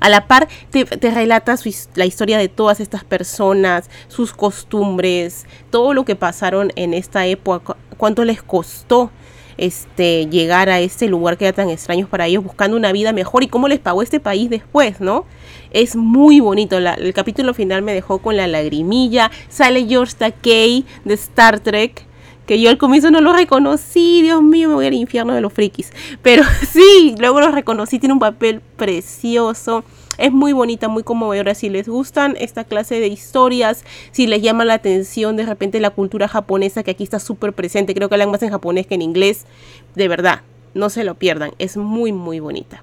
[0.00, 1.54] A la par te, relata
[1.94, 7.76] la historia de todas estas personas, sus costumbres, todo lo que pasaron en esta época,
[7.98, 9.10] cuánto les costó
[9.58, 13.42] este, llegar a este lugar que era tan extraño para ellos, buscando una vida mejor
[13.42, 15.24] y cómo les pagó este país después, ¿no?
[15.70, 16.78] Es muy bonito.
[16.78, 19.30] el capítulo final me dejó con la lagrimilla.
[19.48, 22.06] Sale George Takei de Star Trek
[22.46, 25.52] que yo al comienzo no lo reconocí, Dios mío, me voy al infierno de los
[25.52, 25.92] frikis.
[26.22, 29.84] Pero sí, luego lo reconocí, tiene un papel precioso.
[30.18, 31.54] Es muy bonita, muy conmovedora.
[31.54, 35.90] Si les gustan esta clase de historias, si les llama la atención de repente la
[35.90, 39.02] cultura japonesa que aquí está súper presente, creo que hablan más en japonés que en
[39.02, 39.46] inglés,
[39.94, 40.42] de verdad,
[40.74, 42.82] no se lo pierdan, es muy, muy bonita.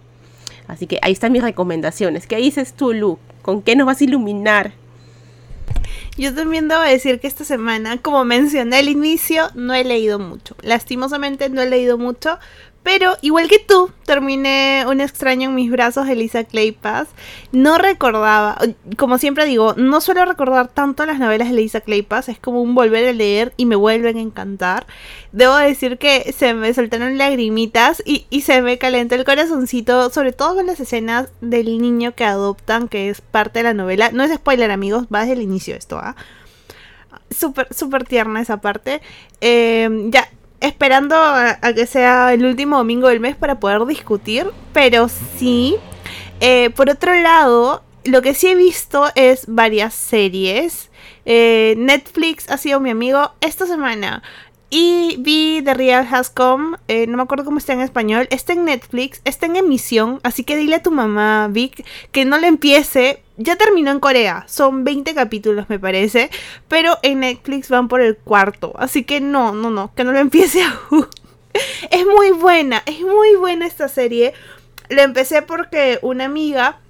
[0.67, 2.27] Así que ahí están mis recomendaciones.
[2.27, 3.17] ¿Qué dices tú, Lu?
[3.41, 4.73] ¿Con qué nos vas a iluminar?
[6.17, 10.55] Yo también debo decir que esta semana, como mencioné al inicio, no he leído mucho.
[10.61, 12.37] Lastimosamente no he leído mucho,
[12.83, 17.07] pero igual que tú, terminé Un extraño en mis brazos de Claypass.
[17.51, 18.57] No recordaba,
[18.97, 22.75] como siempre digo, no suelo recordar tanto las novelas de Elisa Claypass, es como un
[22.75, 24.87] volver a leer y me vuelven a encantar.
[25.31, 30.31] Debo decir que se me soltaron lagrimitas y, y se me calentó el corazoncito, sobre
[30.31, 34.11] todo con las escenas del niño que adoptan, que es parte de la novela.
[34.11, 36.15] No es spoiler, amigos, va desde el inicio esto, ¿ah?
[37.29, 39.01] Súper, súper tierna esa parte.
[39.41, 40.27] Eh, ya,
[40.61, 45.75] esperando a, que sea el último domingo del mes para poder discutir, pero sí.
[46.39, 50.89] Eh, por otro lado, lo que sí he visto es varias series.
[51.25, 54.23] Eh, Netflix ha sido mi amigo esta semana.
[54.71, 58.53] Y vi The Real Has Come, eh, no me acuerdo cómo está en español, está
[58.53, 62.47] en Netflix, está en emisión, así que dile a tu mamá, Vic, que no le
[62.47, 63.23] empiece.
[63.41, 66.29] Ya terminó en Corea, son 20 capítulos me parece,
[66.67, 70.19] pero en Netflix van por el cuarto, así que no, no, no, que no lo
[70.19, 70.61] empiece
[70.91, 71.07] aún.
[71.89, 74.33] es muy buena, es muy buena esta serie.
[74.89, 76.81] La empecé porque una amiga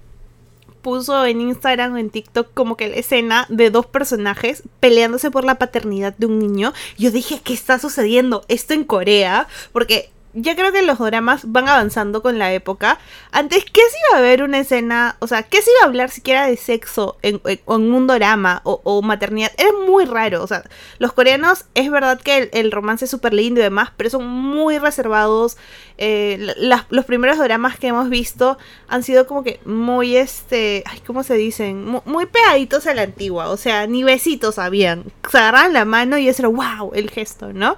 [0.82, 5.44] puso en Instagram o en TikTok como que la escena de dos personajes peleándose por
[5.44, 6.72] la paternidad de un niño.
[6.98, 8.44] Yo dije, ¿qué está sucediendo?
[8.48, 12.98] Esto en Corea, porque ya creo que los dramas van avanzando con la época.
[13.32, 15.16] Antes, ¿qué se iba a ver una escena?
[15.18, 19.50] O sea, ¿qué se iba a hablar siquiera de sexo en, un drama o, maternidad?
[19.58, 20.42] Era muy raro.
[20.42, 20.62] O sea,
[20.98, 24.78] los coreanos es verdad que el, romance es súper lindo y demás, pero son muy
[24.78, 25.56] reservados.
[25.98, 26.54] Eh,
[26.90, 28.56] los primeros dramas que hemos visto
[28.88, 31.84] han sido como que muy, este, ay, ¿cómo se dicen?
[32.04, 33.48] Muy, pegaditos a la antigua.
[33.48, 35.04] O sea, ni besitos habían.
[35.28, 37.76] Se agarraban la mano y eso era wow, el gesto, ¿no?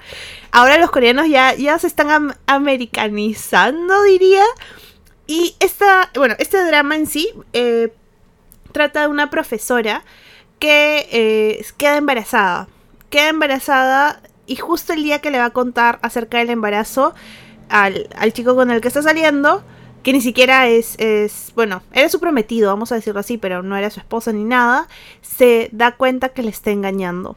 [0.51, 4.45] Ahora los coreanos ya, ya se están americanizando, diría.
[5.27, 7.93] Y esta, bueno, este drama en sí eh,
[8.73, 10.05] trata de una profesora
[10.59, 12.69] que eh, queda embarazada.
[13.11, 17.15] Queda embarazada y justo el día que le va a contar acerca del embarazo
[17.69, 19.63] al, chico con el que está saliendo,
[20.03, 23.77] que ni siquiera es, es, bueno, era su prometido, vamos a decirlo así, pero no
[23.77, 24.89] era su esposa ni nada,
[25.23, 27.37] se da cuenta que le está engañando.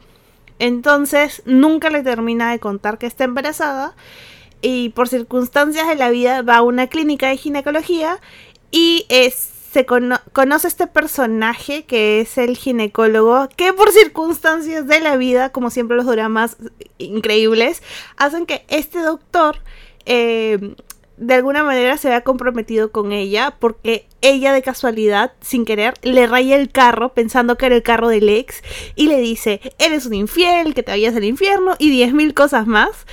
[0.58, 3.94] Entonces nunca le termina de contar que está embarazada
[4.62, 8.20] y por circunstancias de la vida va a una clínica de ginecología
[8.70, 9.06] y
[9.76, 15.70] se conoce este personaje que es el ginecólogo que por circunstancias de la vida, como
[15.70, 16.56] siempre los dramas
[16.98, 17.82] increíbles,
[18.16, 19.58] hacen que este doctor
[20.06, 20.74] eh,
[21.16, 26.26] de alguna manera se vea comprometido con ella porque ella de casualidad, sin querer, le
[26.26, 28.62] raya el carro pensando que era el carro del ex
[28.94, 32.66] y le dice, eres un infiel, que te vayas al infierno y diez mil cosas
[32.66, 33.06] más.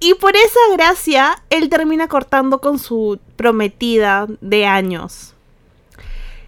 [0.00, 5.34] Y por esa gracia, él termina cortando con su prometida de años.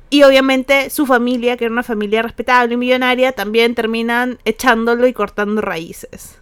[0.09, 5.13] Y obviamente su familia, que era una familia respetable y millonaria, también terminan echándolo y
[5.13, 6.39] cortando raíces.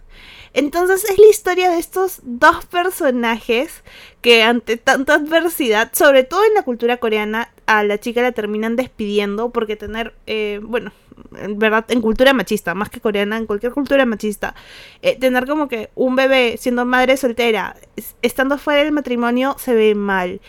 [0.53, 3.83] Entonces es la historia de estos dos personajes
[4.21, 8.75] que ante tanta adversidad, sobre todo en la cultura coreana, a la chica la terminan
[8.75, 10.91] despidiendo porque tener, eh, bueno,
[11.37, 14.55] en verdad, en cultura machista, más que coreana, en cualquier cultura machista,
[15.01, 17.75] eh, tener como que un bebé siendo madre soltera,
[18.21, 20.41] estando fuera del matrimonio, se ve mal.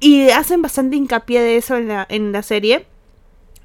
[0.00, 2.86] Y hacen bastante hincapié de eso en la, en la serie.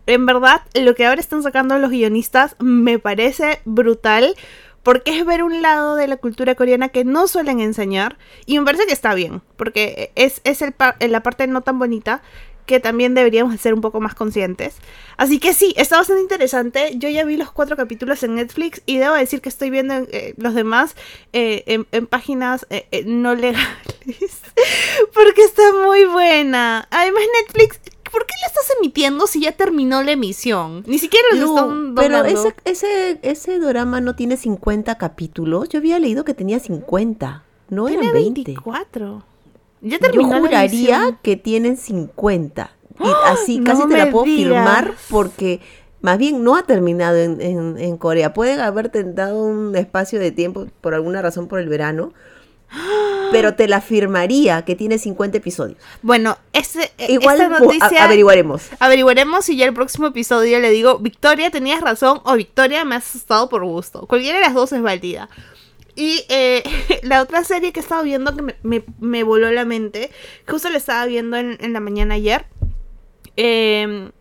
[0.08, 4.36] En verdad, lo que ahora están sacando los guionistas me parece brutal
[4.84, 8.66] porque es ver un lado de la cultura coreana que no suelen enseñar y me
[8.66, 12.22] parece que está bien, porque es, es el la parte no tan bonita
[12.66, 14.76] que también deberíamos ser un poco más conscientes.
[15.18, 16.94] Así que sí, está bastante interesante.
[16.98, 20.34] Yo ya vi los cuatro capítulos en Netflix y debo decir que estoy viendo eh,
[20.38, 20.96] los demás
[21.34, 23.68] eh, en, páginas eh, no legales.
[25.14, 26.88] porque está muy buena.
[26.92, 27.80] Además Netflix
[28.12, 30.84] ¿por qué la estás emitiendo si ya terminó la emisión?
[30.86, 35.70] Ni siquiera lo están Pero ese, ese, ese drama no tiene 50 capítulos.
[35.70, 37.44] Yo había leído que tenía 50.
[37.70, 38.42] No tiene eran 20.
[38.42, 39.31] 24.
[39.82, 42.72] Ya terminó Yo juraría que tienen 50.
[43.00, 43.32] Y ¡Ah!
[43.32, 45.60] así casi te la puedo firmar porque
[46.02, 48.34] más bien no ha terminado en, en, en Corea.
[48.34, 52.14] Pueden haber dado un espacio de tiempo por alguna razón por el verano
[53.32, 55.78] pero te la firmaría que tiene 50 episodios.
[56.02, 58.64] Bueno, ese, e, Igual esta noticia, averiguaremos.
[58.80, 63.08] Averiguaremos y ya el próximo episodio le digo, Victoria, tenías razón o Victoria, me has
[63.08, 64.06] asustado por gusto.
[64.08, 65.30] Cualquiera de las dos es válida.
[65.96, 66.64] Y eh,
[67.04, 68.56] la otra serie que he estado viendo que
[69.00, 70.12] me, voló la mente,
[70.48, 72.46] justo la estaba viendo en, la mañana ayer,
[73.38, 74.12] eh,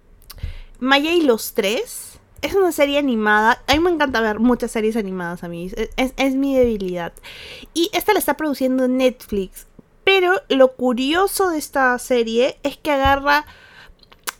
[0.78, 2.10] Maya y los tres
[2.42, 3.62] es una serie animada.
[3.66, 5.70] A mí me encanta ver muchas series animadas a mí.
[5.96, 7.12] Es, mi debilidad.
[7.74, 9.66] Y esta la está produciendo Netflix.
[10.04, 13.46] Pero lo curioso de esta serie es que agarra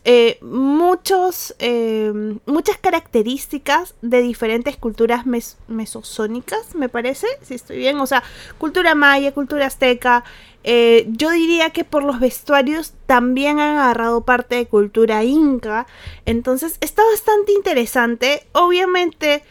[0.03, 2.11] eh, muchos, eh,
[2.47, 5.25] muchas características de diferentes culturas
[5.67, 7.99] mesosónicas, me parece, si estoy bien.
[7.99, 8.23] O sea,
[8.57, 10.23] cultura maya, cultura azteca.
[10.63, 15.85] Eh, yo diría que por los vestuarios también han agarrado parte de cultura inca.
[16.25, 18.47] Entonces está bastante interesante.
[18.53, 19.43] Obviamente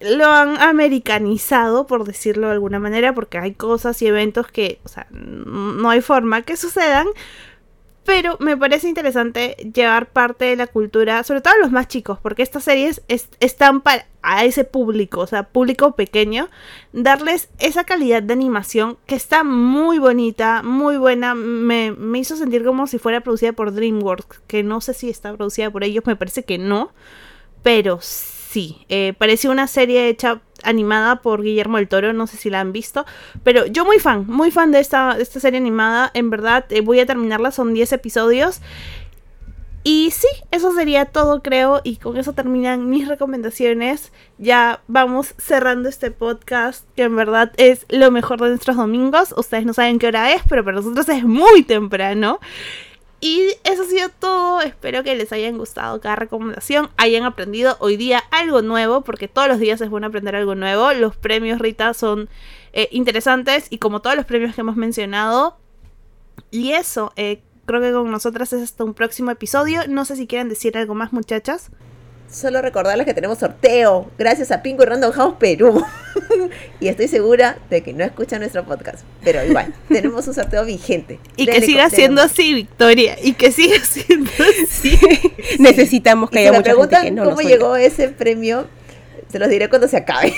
[0.00, 4.78] lo han americanizado, por decirlo de alguna manera, porque hay cosas y eventos que,
[5.10, 7.06] no hay forma que sucedan.
[8.06, 12.18] Pero me parece interesante llevar parte de la cultura, sobre todo a los más chicos,
[12.22, 13.02] porque estas series
[13.40, 16.48] están para a ese público, o sea, público pequeño,
[16.92, 21.34] darles esa calidad de animación que está muy bonita, muy buena.
[21.36, 25.32] Me, me hizo sentir como si fuera producida por DreamWorks, que no sé si está
[25.36, 26.92] producida por ellos, me parece que no,
[27.62, 32.50] pero sí, eh, parecía una serie hecha animada por Guillermo del Toro, no sé si
[32.50, 33.06] la han visto,
[33.42, 37.00] pero yo muy fan, muy fan de esta, esta serie animada, en verdad eh, voy
[37.00, 38.60] a terminarla, son 10 episodios.
[39.88, 44.10] Y sí, eso sería todo creo y con eso terminan mis recomendaciones.
[44.36, 49.32] Ya vamos cerrando este podcast que en verdad es lo mejor de nuestros domingos.
[49.36, 52.40] Ustedes no saben qué hora es, pero para nosotros es muy temprano.
[53.26, 54.60] Y eso ha sido todo.
[54.60, 56.90] Espero que les hayan gustado cada recomendación.
[56.96, 59.00] Hayan aprendido hoy día algo nuevo.
[59.00, 60.92] Porque todos los días es bueno aprender algo nuevo.
[60.92, 62.28] Los premios Rita son
[62.72, 63.66] eh, interesantes.
[63.68, 65.58] Y como todos los premios que hemos mencionado.
[66.52, 69.80] Y eso, eh, creo que con nosotras es hasta un próximo episodio.
[69.88, 71.72] No sé si quieren decir algo más, muchachas.
[72.30, 75.84] Solo recordarles que tenemos sorteo gracias a Pingo y Random House Perú.
[76.80, 79.04] y estoy segura de que no escuchan nuestro podcast.
[79.22, 81.20] Pero igual, tenemos un sorteo vigente.
[81.36, 83.16] Y que siga siendo así, Victoria.
[83.22, 84.30] Y que siga siendo
[84.64, 84.98] así.
[85.58, 88.66] Necesitamos que haya mucha gente que no cómo llegó ese premio,
[89.30, 90.34] se los diré cuando se acabe.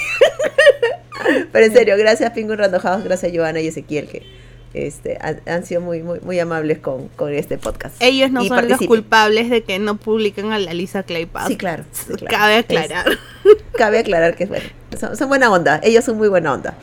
[1.52, 4.22] Pero en serio, gracias Pingo y Random House, gracias a Joana y Ezequiel que
[4.74, 7.96] este, han, sido muy, muy, muy amables con, este podcast.
[8.00, 11.48] Ellos no son los culpables de que no publican a la Lisa Claypad.
[11.48, 11.84] Sí, claro.
[12.28, 13.06] Cabe aclarar.
[13.76, 14.66] cabe aclarar que bueno,
[15.16, 15.80] son, buena onda.
[15.82, 16.74] Ellos son muy buena onda.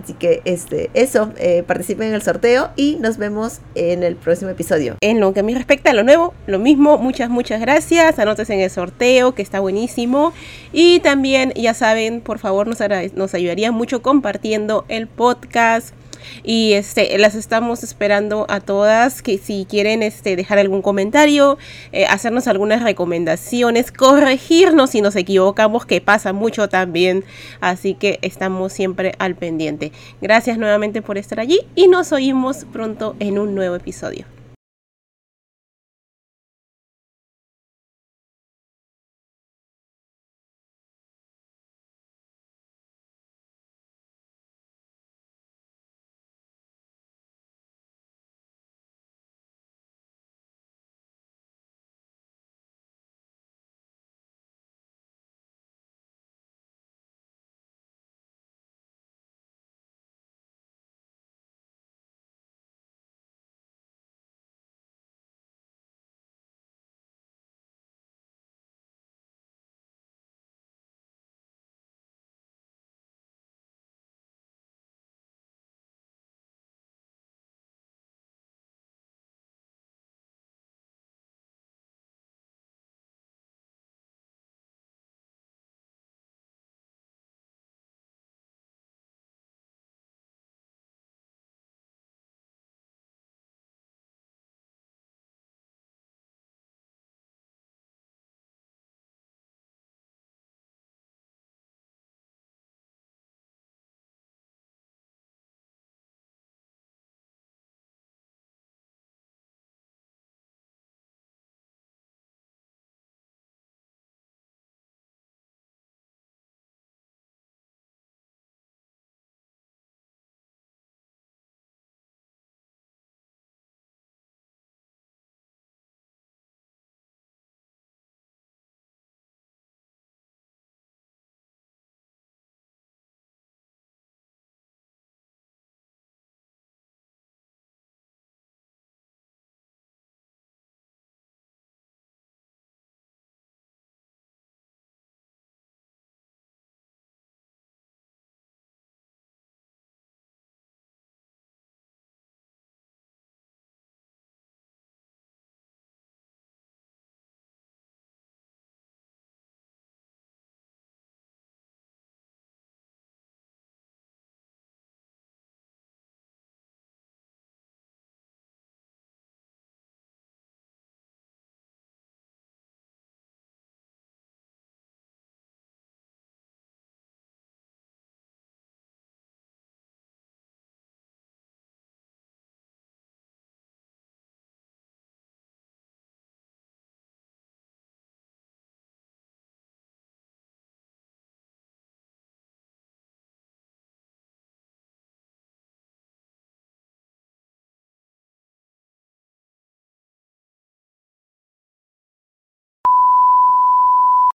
[0.00, 4.50] Así que este, eso, eh, participen en el sorteo y nos vemos en el próximo
[4.50, 4.96] episodio.
[5.00, 8.18] En lo que a mí respecta a lo nuevo, lo mismo, muchas, muchas gracias.
[8.20, 10.32] Anotes en el sorteo, que está buenísimo.
[10.72, 12.78] Y también, ya saben, por favor, nos,
[13.14, 15.92] nos ayudaría mucho compartiendo el podcast
[16.42, 21.58] y este las estamos esperando a todas que si quieren este dejar algún comentario
[21.92, 27.24] eh, hacernos algunas recomendaciones corregirnos si nos equivocamos que pasa mucho también.
[27.60, 29.92] Así que estamos siempre al pendiente.
[30.20, 34.39] Gracias nuevamente por estar allí y nos oímos pronto en un nuevo episodio